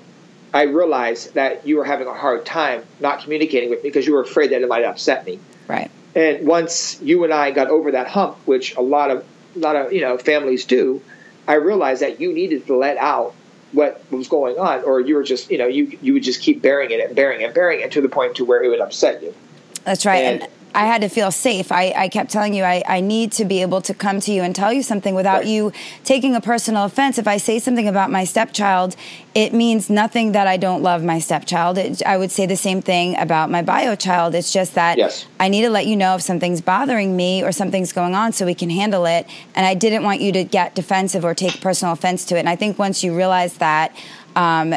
I 0.56 0.64
realized 0.64 1.34
that 1.34 1.68
you 1.68 1.76
were 1.76 1.84
having 1.84 2.08
a 2.08 2.14
hard 2.14 2.46
time 2.46 2.86
not 3.02 3.22
communicating 3.22 3.70
with 3.70 3.84
me 3.84 3.90
because 3.90 4.08
you 4.08 4.14
were 4.14 4.22
afraid 4.22 4.52
that 4.52 4.62
it 4.62 4.70
might 4.70 4.86
upset 4.86 5.26
me. 5.26 5.38
Right. 5.68 5.92
And 6.16 6.48
once 6.48 6.98
you 7.02 7.26
and 7.26 7.34
I 7.34 7.52
got 7.52 7.68
over 7.68 7.92
that 7.92 8.08
hump, 8.08 8.38
which 8.46 8.74
a 8.78 8.82
lot 8.82 9.12
of 9.12 9.26
a 9.54 9.60
lot 9.60 9.76
of 9.76 9.92
you 9.92 10.00
know 10.00 10.18
families 10.18 10.64
do, 10.64 11.02
I 11.46 11.56
realized 11.56 12.02
that 12.02 12.22
you 12.22 12.32
needed 12.32 12.68
to 12.68 12.78
let 12.78 12.96
out 12.96 13.36
what 13.74 14.02
was 14.10 14.30
going 14.30 14.58
on, 14.58 14.86
or 14.86 15.02
you 15.02 15.16
were 15.16 15.24
just 15.24 15.52
you 15.52 15.58
know 15.58 15.68
you 15.68 15.98
you 16.02 16.14
would 16.14 16.24
just 16.24 16.40
keep 16.40 16.62
bearing 16.62 16.92
it 16.92 17.02
and 17.06 17.14
bearing 17.14 17.42
it, 17.42 17.46
and 17.46 17.54
bearing 17.54 17.82
it 17.82 17.92
to 17.92 18.00
the 18.00 18.08
point 18.08 18.36
to 18.36 18.46
where 18.46 18.64
it 18.64 18.70
would 18.70 18.80
upset 18.80 19.22
you. 19.22 19.36
That's 19.84 20.06
right. 20.06 20.24
And, 20.24 20.42
And- 20.44 20.52
I 20.76 20.86
had 20.86 21.02
to 21.02 21.10
feel 21.10 21.32
safe. 21.32 21.72
I, 21.72 21.94
I 21.96 22.10
kept 22.10 22.30
telling 22.32 22.54
you 22.54 22.64
I, 22.64 22.84
I 22.86 23.00
need 23.00 23.32
to 23.34 23.46
be 23.46 23.62
able 23.62 23.82
to 23.84 23.94
come 23.94 24.20
to 24.20 24.32
you 24.32 24.42
and 24.44 24.54
tell 24.54 24.74
you 24.74 24.84
something 24.84 25.16
without 25.16 25.38
Right. 25.44 25.48
you 25.48 25.72
taking 26.04 26.36
a 26.36 26.42
personal 26.42 26.84
offense. 26.84 27.18
If 27.18 27.28
I 27.28 27.38
say 27.38 27.60
something 27.60 27.88
about 27.88 28.12
my 28.12 28.26
stepchild, 28.26 28.96
it 29.34 29.54
means 29.54 29.90
nothing 29.90 30.34
that 30.34 30.48
I 30.48 30.58
don't 30.58 30.84
love 30.84 31.02
my 31.04 31.20
stepchild. 31.20 31.78
It, 31.78 32.04
I 32.06 32.18
would 32.18 32.30
say 32.30 32.46
the 32.46 32.58
same 32.58 32.82
thing 32.82 33.18
about 33.18 33.50
my 33.50 33.62
bio 33.62 33.96
child. 33.96 34.36
It's 34.36 34.52
just 34.52 34.76
that 34.76 34.98
Yes. 34.98 35.26
I 35.40 35.48
need 35.48 35.62
to 35.62 35.70
let 35.70 35.88
you 35.88 35.96
know 35.96 36.16
if 36.16 36.22
something's 36.22 36.60
bothering 36.62 37.16
me 37.16 37.42
or 37.42 37.52
something's 37.54 37.94
going 37.94 38.14
on 38.14 38.34
so 38.34 38.46
we 38.46 38.54
can 38.54 38.70
handle 38.70 39.06
it. 39.06 39.28
And 39.56 39.66
I 39.66 39.76
didn't 39.76 40.04
want 40.04 40.20
you 40.20 40.34
to 40.34 40.44
get 40.44 40.76
defensive 40.76 41.24
or 41.24 41.34
take 41.34 41.62
personal 41.62 41.94
offense 41.94 42.26
to 42.26 42.36
it. 42.36 42.40
And 42.40 42.50
I 42.50 42.58
think 42.58 42.78
once 42.78 43.02
you 43.04 43.16
realize 43.16 43.54
that, 43.60 43.96
um, 44.36 44.76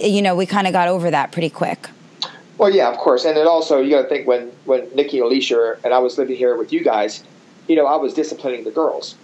you 0.00 0.20
know, 0.20 0.34
we 0.36 0.44
kind 0.44 0.66
of 0.66 0.74
got 0.74 0.88
over 0.88 1.10
that 1.10 1.32
pretty 1.32 1.48
quick. 1.50 1.88
Well, 2.60 2.68
yeah, 2.68 2.90
of 2.90 2.98
course, 2.98 3.24
and 3.24 3.38
then 3.38 3.46
also 3.46 3.80
you 3.80 3.88
got 3.88 4.02
to 4.02 4.08
think 4.10 4.26
when 4.26 4.52
when 4.66 4.94
Nikki 4.94 5.16
and 5.16 5.24
Alicia 5.24 5.78
and 5.82 5.94
I 5.94 5.98
was 5.98 6.18
living 6.18 6.36
here 6.36 6.54
with 6.58 6.74
you 6.74 6.84
guys, 6.84 7.24
you 7.66 7.74
know, 7.74 7.86
I 7.86 7.96
was 7.96 8.12
disciplining 8.12 8.64
the 8.64 8.70
girls. 8.70 9.14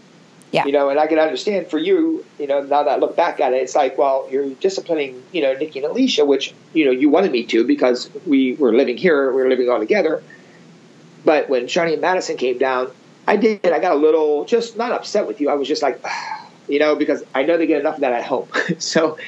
Yeah. 0.52 0.64
You 0.64 0.72
know, 0.72 0.88
and 0.88 0.98
I 0.98 1.06
can 1.06 1.18
understand 1.18 1.66
for 1.66 1.76
you, 1.76 2.24
you 2.38 2.46
know, 2.46 2.62
now 2.62 2.84
that 2.84 2.88
I 2.88 2.96
look 2.96 3.14
back 3.14 3.38
at 3.40 3.52
it, 3.52 3.56
it's 3.56 3.74
like, 3.74 3.98
well, 3.98 4.26
you're 4.30 4.48
disciplining, 4.54 5.22
you 5.32 5.42
know, 5.42 5.52
Nikki 5.52 5.80
and 5.80 5.88
Alicia, 5.90 6.24
which, 6.24 6.54
you 6.72 6.86
know, 6.86 6.90
you 6.90 7.10
wanted 7.10 7.30
me 7.30 7.44
to 7.44 7.66
because 7.66 8.08
we 8.24 8.54
were 8.54 8.72
living 8.72 8.96
here, 8.96 9.30
we 9.30 9.42
were 9.42 9.50
living 9.50 9.68
all 9.68 9.80
together. 9.80 10.22
But 11.26 11.50
when 11.50 11.68
Shawnee 11.68 11.92
and 11.92 12.00
Madison 12.00 12.38
came 12.38 12.56
down, 12.56 12.90
I 13.28 13.36
did, 13.36 13.66
I 13.66 13.80
got 13.80 13.92
a 13.92 13.98
little, 13.98 14.46
just 14.46 14.78
not 14.78 14.92
upset 14.92 15.26
with 15.26 15.42
you. 15.42 15.50
I 15.50 15.54
was 15.56 15.68
just 15.68 15.82
like, 15.82 16.02
you 16.68 16.78
know, 16.78 16.96
because 16.96 17.22
I 17.34 17.42
know 17.42 17.58
they 17.58 17.66
get 17.66 17.80
enough 17.80 17.96
of 17.96 18.00
that 18.00 18.14
at 18.14 18.24
home. 18.24 18.48
so, 18.78 19.18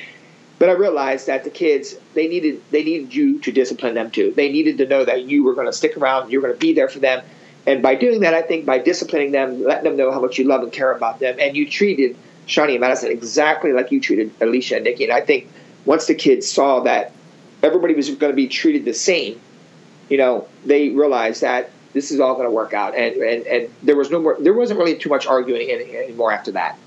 but 0.59 0.69
I 0.69 0.73
realized 0.73 1.27
that 1.29 1.45
the 1.45 1.51
kids, 1.51 1.97
they 2.15 2.29
needed, 2.29 2.63
they 2.71 2.85
needed 2.85 3.15
you 3.15 3.39
to 3.41 3.53
discipline 3.53 3.95
them 3.95 4.11
too. 4.11 4.33
They 4.35 4.51
needed 4.51 4.79
to 4.79 4.87
know 4.87 5.05
that 5.05 5.25
you 5.25 5.45
were 5.45 5.55
going 5.55 5.67
to 5.67 5.73
stick 5.73 5.97
around, 5.97 6.31
you 6.31 6.41
were 6.41 6.49
going 6.49 6.59
to 6.59 6.61
be 6.61 6.73
there 6.73 6.89
for 6.89 6.99
them 6.99 7.23
and 7.69 7.83
by 7.83 7.97
doing 7.97 8.21
that, 8.21 8.33
I 8.33 8.41
think 8.41 8.65
by 8.65 8.79
disciplining 8.79 9.33
them, 9.33 9.63
letting 9.63 9.85
them 9.85 9.97
know 9.97 10.11
how 10.11 10.21
much 10.21 10.39
you 10.39 10.45
love 10.45 10.63
and 10.63 10.73
care 10.73 10.91
about 10.91 11.21
them, 11.21 11.37
and 11.39 11.55
you 11.55 11.69
treated 11.69 12.17
Shawnee 12.47 12.77
and 12.77 12.81
Madison 12.81 13.11
exactly 13.11 13.75
like 13.75 13.93
you 13.93 14.01
treated 14.01 14.33
Alicia 14.41 14.77
and 14.77 14.85
Nikki. 14.85 15.05
And 15.05 15.13
I 15.13 15.21
think 15.21 15.51
once 15.85 16.07
the 16.07 16.15
kids 16.15 16.51
saw 16.51 16.81
that 16.81 17.13
everybody 17.63 17.95
was 17.95 18.09
going 18.09 18.33
to 18.33 18.37
be 18.37 18.49
treated 18.49 18.87
the 18.87 18.95
same, 18.95 19.39
you 20.09 20.17
know, 20.17 20.49
they 20.65 20.89
realized 20.89 21.43
that 21.43 21.71
this 21.93 22.11
is 22.11 22.21
all 22.21 22.37
going 22.37 22.47
to 22.47 22.51
work 22.51 22.73
out. 22.73 22.95
And, 22.95 23.17
and, 23.17 23.47
and 23.47 23.71
there 23.83 23.97
was 23.97 24.11
no 24.11 24.19
more, 24.19 24.39
there 24.41 24.55
wasn't 24.55 24.79
really 24.79 24.97
too 24.97 25.11
much 25.11 25.27
arguing 25.27 25.71
anymore 25.71 26.33
after 26.33 26.53
that. 26.53 26.79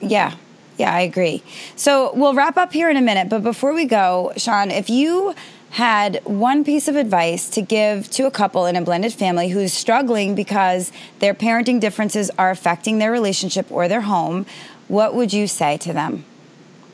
Yeah. 0.00 0.36
Yeah, 0.78 0.94
I 0.94 1.00
agree. 1.00 1.42
So 1.76 2.12
we'll 2.14 2.34
wrap 2.34 2.56
up 2.56 2.72
here 2.72 2.88
in 2.88 2.96
a 2.96 3.02
minute. 3.02 3.28
But 3.28 3.42
before 3.42 3.74
we 3.74 3.84
go, 3.84 4.32
Sean, 4.36 4.70
if 4.70 4.88
you 4.88 5.34
had 5.70 6.22
one 6.24 6.64
piece 6.64 6.88
of 6.88 6.96
advice 6.96 7.50
to 7.50 7.60
give 7.60 8.08
to 8.10 8.26
a 8.26 8.30
couple 8.30 8.64
in 8.64 8.76
a 8.76 8.80
blended 8.80 9.12
family 9.12 9.48
who's 9.48 9.72
struggling 9.72 10.34
because 10.34 10.90
their 11.18 11.34
parenting 11.34 11.78
differences 11.78 12.30
are 12.38 12.50
affecting 12.50 12.98
their 12.98 13.12
relationship 13.12 13.70
or 13.70 13.88
their 13.88 14.00
home, 14.00 14.46
what 14.86 15.14
would 15.14 15.32
you 15.32 15.46
say 15.46 15.76
to 15.76 15.92
them? 15.92 16.24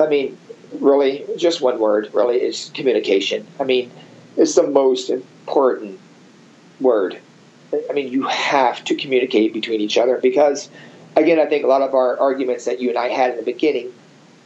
I 0.00 0.08
mean, 0.08 0.36
really, 0.80 1.24
just 1.36 1.60
one 1.60 1.78
word, 1.78 2.10
really, 2.12 2.42
is 2.42 2.70
communication. 2.74 3.46
I 3.60 3.64
mean, 3.64 3.92
it's 4.36 4.54
the 4.56 4.66
most 4.66 5.10
important 5.10 6.00
word. 6.80 7.20
I 7.88 7.92
mean, 7.92 8.08
you 8.12 8.24
have 8.24 8.82
to 8.84 8.94
communicate 8.96 9.52
between 9.52 9.80
each 9.80 9.98
other 9.98 10.18
because, 10.20 10.68
again, 11.16 11.38
I 11.38 11.46
think 11.46 11.64
a 11.64 11.66
lot 11.66 11.82
of 11.82 11.94
our 11.94 12.18
arguments 12.18 12.64
that 12.64 12.80
you 12.80 12.88
and 12.88 12.98
I 12.98 13.08
had 13.08 13.32
in 13.32 13.36
the 13.36 13.42
beginning 13.42 13.92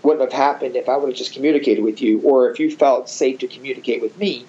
wouldn't 0.03 0.31
have 0.31 0.33
happened 0.33 0.77
if 0.77 0.89
I 0.89 0.97
would 0.97 1.09
have 1.09 1.19
just 1.19 1.33
communicated 1.33 1.83
with 1.83 2.01
you, 2.01 2.21
or 2.21 2.51
if 2.51 2.61
you 2.61 2.71
felt 2.71 3.09
safe 3.09 3.39
to 3.41 3.49
communicate 3.49 4.01
with 4.01 4.17
me. 4.19 4.47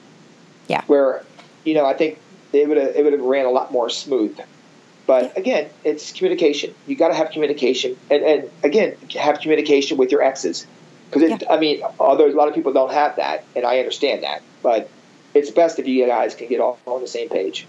Yeah. 0.68 0.84
Where, 0.86 1.24
you 1.64 1.74
know, 1.74 1.86
I 1.86 1.94
think 1.94 2.20
it 2.54 2.68
would 2.68 2.78
have 2.78 2.96
it 2.96 3.04
would 3.04 3.14
have 3.14 3.22
ran 3.22 3.46
a 3.46 3.50
lot 3.50 3.72
more 3.72 3.90
smooth. 3.90 4.40
But 5.08 5.36
again, 5.36 5.72
it's 5.84 6.12
communication. 6.12 6.76
You 6.86 6.96
got 6.96 7.08
to 7.08 7.16
have 7.16 7.32
communication, 7.32 7.98
and, 8.12 8.24
and 8.24 8.50
again, 8.64 8.96
have 9.20 9.40
communication 9.40 9.98
with 9.98 10.12
your 10.12 10.22
exes, 10.22 10.68
because 11.10 11.30
yeah. 11.30 11.38
I 11.50 11.58
mean, 11.58 11.82
although 12.00 12.28
a 12.28 12.34
lot 12.34 12.48
of 12.48 12.54
people 12.54 12.74
don't 12.74 12.92
have 12.92 13.16
that, 13.16 13.44
and 13.56 13.66
I 13.66 13.80
understand 13.80 14.22
that, 14.22 14.44
but 14.62 14.88
it's 15.34 15.50
best 15.50 15.80
if 15.80 15.88
you 15.88 16.06
guys 16.06 16.36
can 16.36 16.48
get 16.48 16.60
all 16.60 16.78
on 16.86 17.02
the 17.02 17.08
same 17.08 17.30
page. 17.30 17.66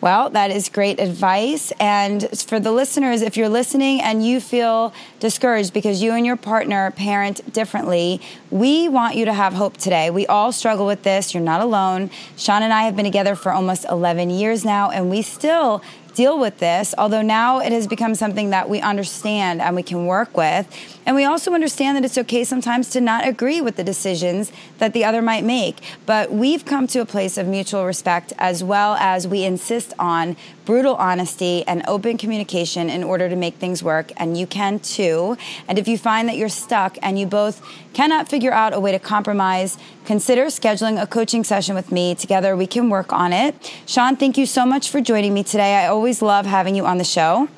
Well, 0.00 0.28
that 0.30 0.50
is 0.50 0.68
great 0.68 1.00
advice. 1.00 1.72
And 1.80 2.28
for 2.38 2.60
the 2.60 2.70
listeners, 2.70 3.22
if 3.22 3.36
you're 3.36 3.48
listening 3.48 4.02
and 4.02 4.24
you 4.24 4.40
feel 4.40 4.92
discouraged 5.20 5.72
because 5.72 6.02
you 6.02 6.12
and 6.12 6.26
your 6.26 6.36
partner 6.36 6.90
parent 6.90 7.52
differently, 7.52 8.20
we 8.50 8.88
want 8.88 9.16
you 9.16 9.24
to 9.24 9.32
have 9.32 9.54
hope 9.54 9.78
today. 9.78 10.10
We 10.10 10.26
all 10.26 10.52
struggle 10.52 10.86
with 10.86 11.02
this. 11.02 11.32
You're 11.32 11.42
not 11.42 11.62
alone. 11.62 12.10
Sean 12.36 12.62
and 12.62 12.74
I 12.74 12.82
have 12.82 12.94
been 12.94 13.06
together 13.06 13.34
for 13.34 13.52
almost 13.52 13.86
11 13.90 14.28
years 14.28 14.64
now, 14.66 14.90
and 14.90 15.08
we 15.08 15.22
still 15.22 15.82
deal 16.16 16.38
with 16.38 16.58
this, 16.58 16.94
although 16.96 17.22
now 17.22 17.60
it 17.60 17.70
has 17.72 17.86
become 17.86 18.14
something 18.14 18.50
that 18.50 18.68
we 18.68 18.80
understand 18.80 19.60
and 19.60 19.76
we 19.76 19.82
can 19.82 20.06
work 20.06 20.36
with. 20.36 20.66
And 21.04 21.14
we 21.14 21.24
also 21.24 21.52
understand 21.52 21.96
that 21.96 22.04
it's 22.04 22.18
okay 22.18 22.42
sometimes 22.42 22.90
to 22.90 23.00
not 23.00 23.28
agree 23.28 23.60
with 23.60 23.76
the 23.76 23.84
decisions 23.84 24.50
that 24.78 24.92
the 24.92 25.04
other 25.04 25.22
might 25.22 25.44
make. 25.44 25.76
But 26.06 26.32
we've 26.32 26.64
come 26.64 26.86
to 26.88 27.00
a 27.00 27.06
place 27.06 27.38
of 27.38 27.46
mutual 27.46 27.84
respect 27.84 28.32
as 28.38 28.64
well 28.64 28.94
as 28.94 29.28
we 29.28 29.44
insist 29.44 29.92
on 29.98 30.36
brutal 30.64 30.96
honesty 30.96 31.64
and 31.66 31.84
open 31.86 32.18
communication 32.18 32.90
in 32.90 33.04
order 33.04 33.28
to 33.28 33.36
make 33.36 33.54
things 33.54 33.82
work. 33.82 34.10
And 34.16 34.36
you 34.36 34.46
can 34.46 34.80
too. 34.80 35.36
And 35.68 35.78
if 35.78 35.86
you 35.86 35.96
find 35.96 36.28
that 36.28 36.36
you're 36.36 36.48
stuck 36.48 36.98
and 37.02 37.18
you 37.18 37.26
both 37.26 37.62
cannot 37.94 38.28
figure 38.28 38.52
out 38.52 38.74
a 38.74 38.80
way 38.80 38.92
to 38.92 38.98
compromise, 38.98 39.78
consider 40.04 40.46
scheduling 40.46 41.00
a 41.00 41.06
coaching 41.06 41.44
session 41.44 41.74
with 41.74 41.90
me. 41.90 42.14
Together 42.14 42.56
we 42.56 42.66
can 42.66 42.90
work 42.90 43.12
on 43.12 43.32
it. 43.32 43.54
Sean, 43.86 44.16
thank 44.16 44.36
you 44.36 44.44
so 44.44 44.66
much 44.66 44.90
for 44.90 45.00
joining 45.00 45.32
me 45.32 45.42
today. 45.42 45.76
I 45.76 45.86
always 45.86 46.05
love 46.22 46.46
having 46.46 46.74
you 46.74 46.86
on 46.86 46.98
the 46.98 47.04
show. 47.04 47.48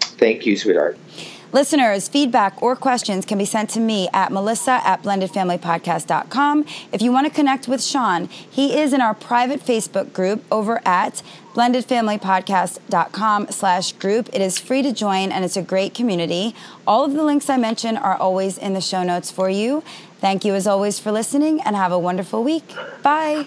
Thank 0.00 0.46
you, 0.46 0.56
sweetheart. 0.56 0.98
Listeners, 1.50 2.08
feedback 2.08 2.62
or 2.62 2.76
questions 2.76 3.24
can 3.24 3.38
be 3.38 3.46
sent 3.46 3.70
to 3.70 3.80
me 3.80 4.06
at 4.12 4.30
melissa 4.30 4.82
at 4.84 5.02
blendedfamilypodcast.com. 5.02 6.66
If 6.92 7.00
you 7.00 7.10
want 7.10 7.26
to 7.26 7.32
connect 7.32 7.66
with 7.66 7.82
Sean, 7.82 8.26
he 8.26 8.76
is 8.78 8.92
in 8.92 9.00
our 9.00 9.14
private 9.14 9.60
Facebook 9.60 10.12
group 10.12 10.44
over 10.52 10.82
at 10.86 11.22
blendedfamilypodcast.com 11.54 13.50
slash 13.50 13.92
group. 13.92 14.28
It 14.34 14.42
is 14.42 14.58
free 14.58 14.82
to 14.82 14.92
join 14.92 15.32
and 15.32 15.42
it's 15.42 15.56
a 15.56 15.62
great 15.62 15.94
community. 15.94 16.54
All 16.86 17.04
of 17.04 17.14
the 17.14 17.24
links 17.24 17.48
I 17.48 17.56
mentioned 17.56 17.96
are 17.96 18.16
always 18.16 18.58
in 18.58 18.74
the 18.74 18.82
show 18.82 19.02
notes 19.02 19.30
for 19.30 19.48
you. 19.48 19.82
Thank 20.20 20.44
you 20.44 20.54
as 20.54 20.66
always 20.66 20.98
for 20.98 21.12
listening 21.12 21.62
and 21.62 21.74
have 21.76 21.92
a 21.92 21.98
wonderful 21.98 22.44
week. 22.44 22.74
Bye. 23.02 23.46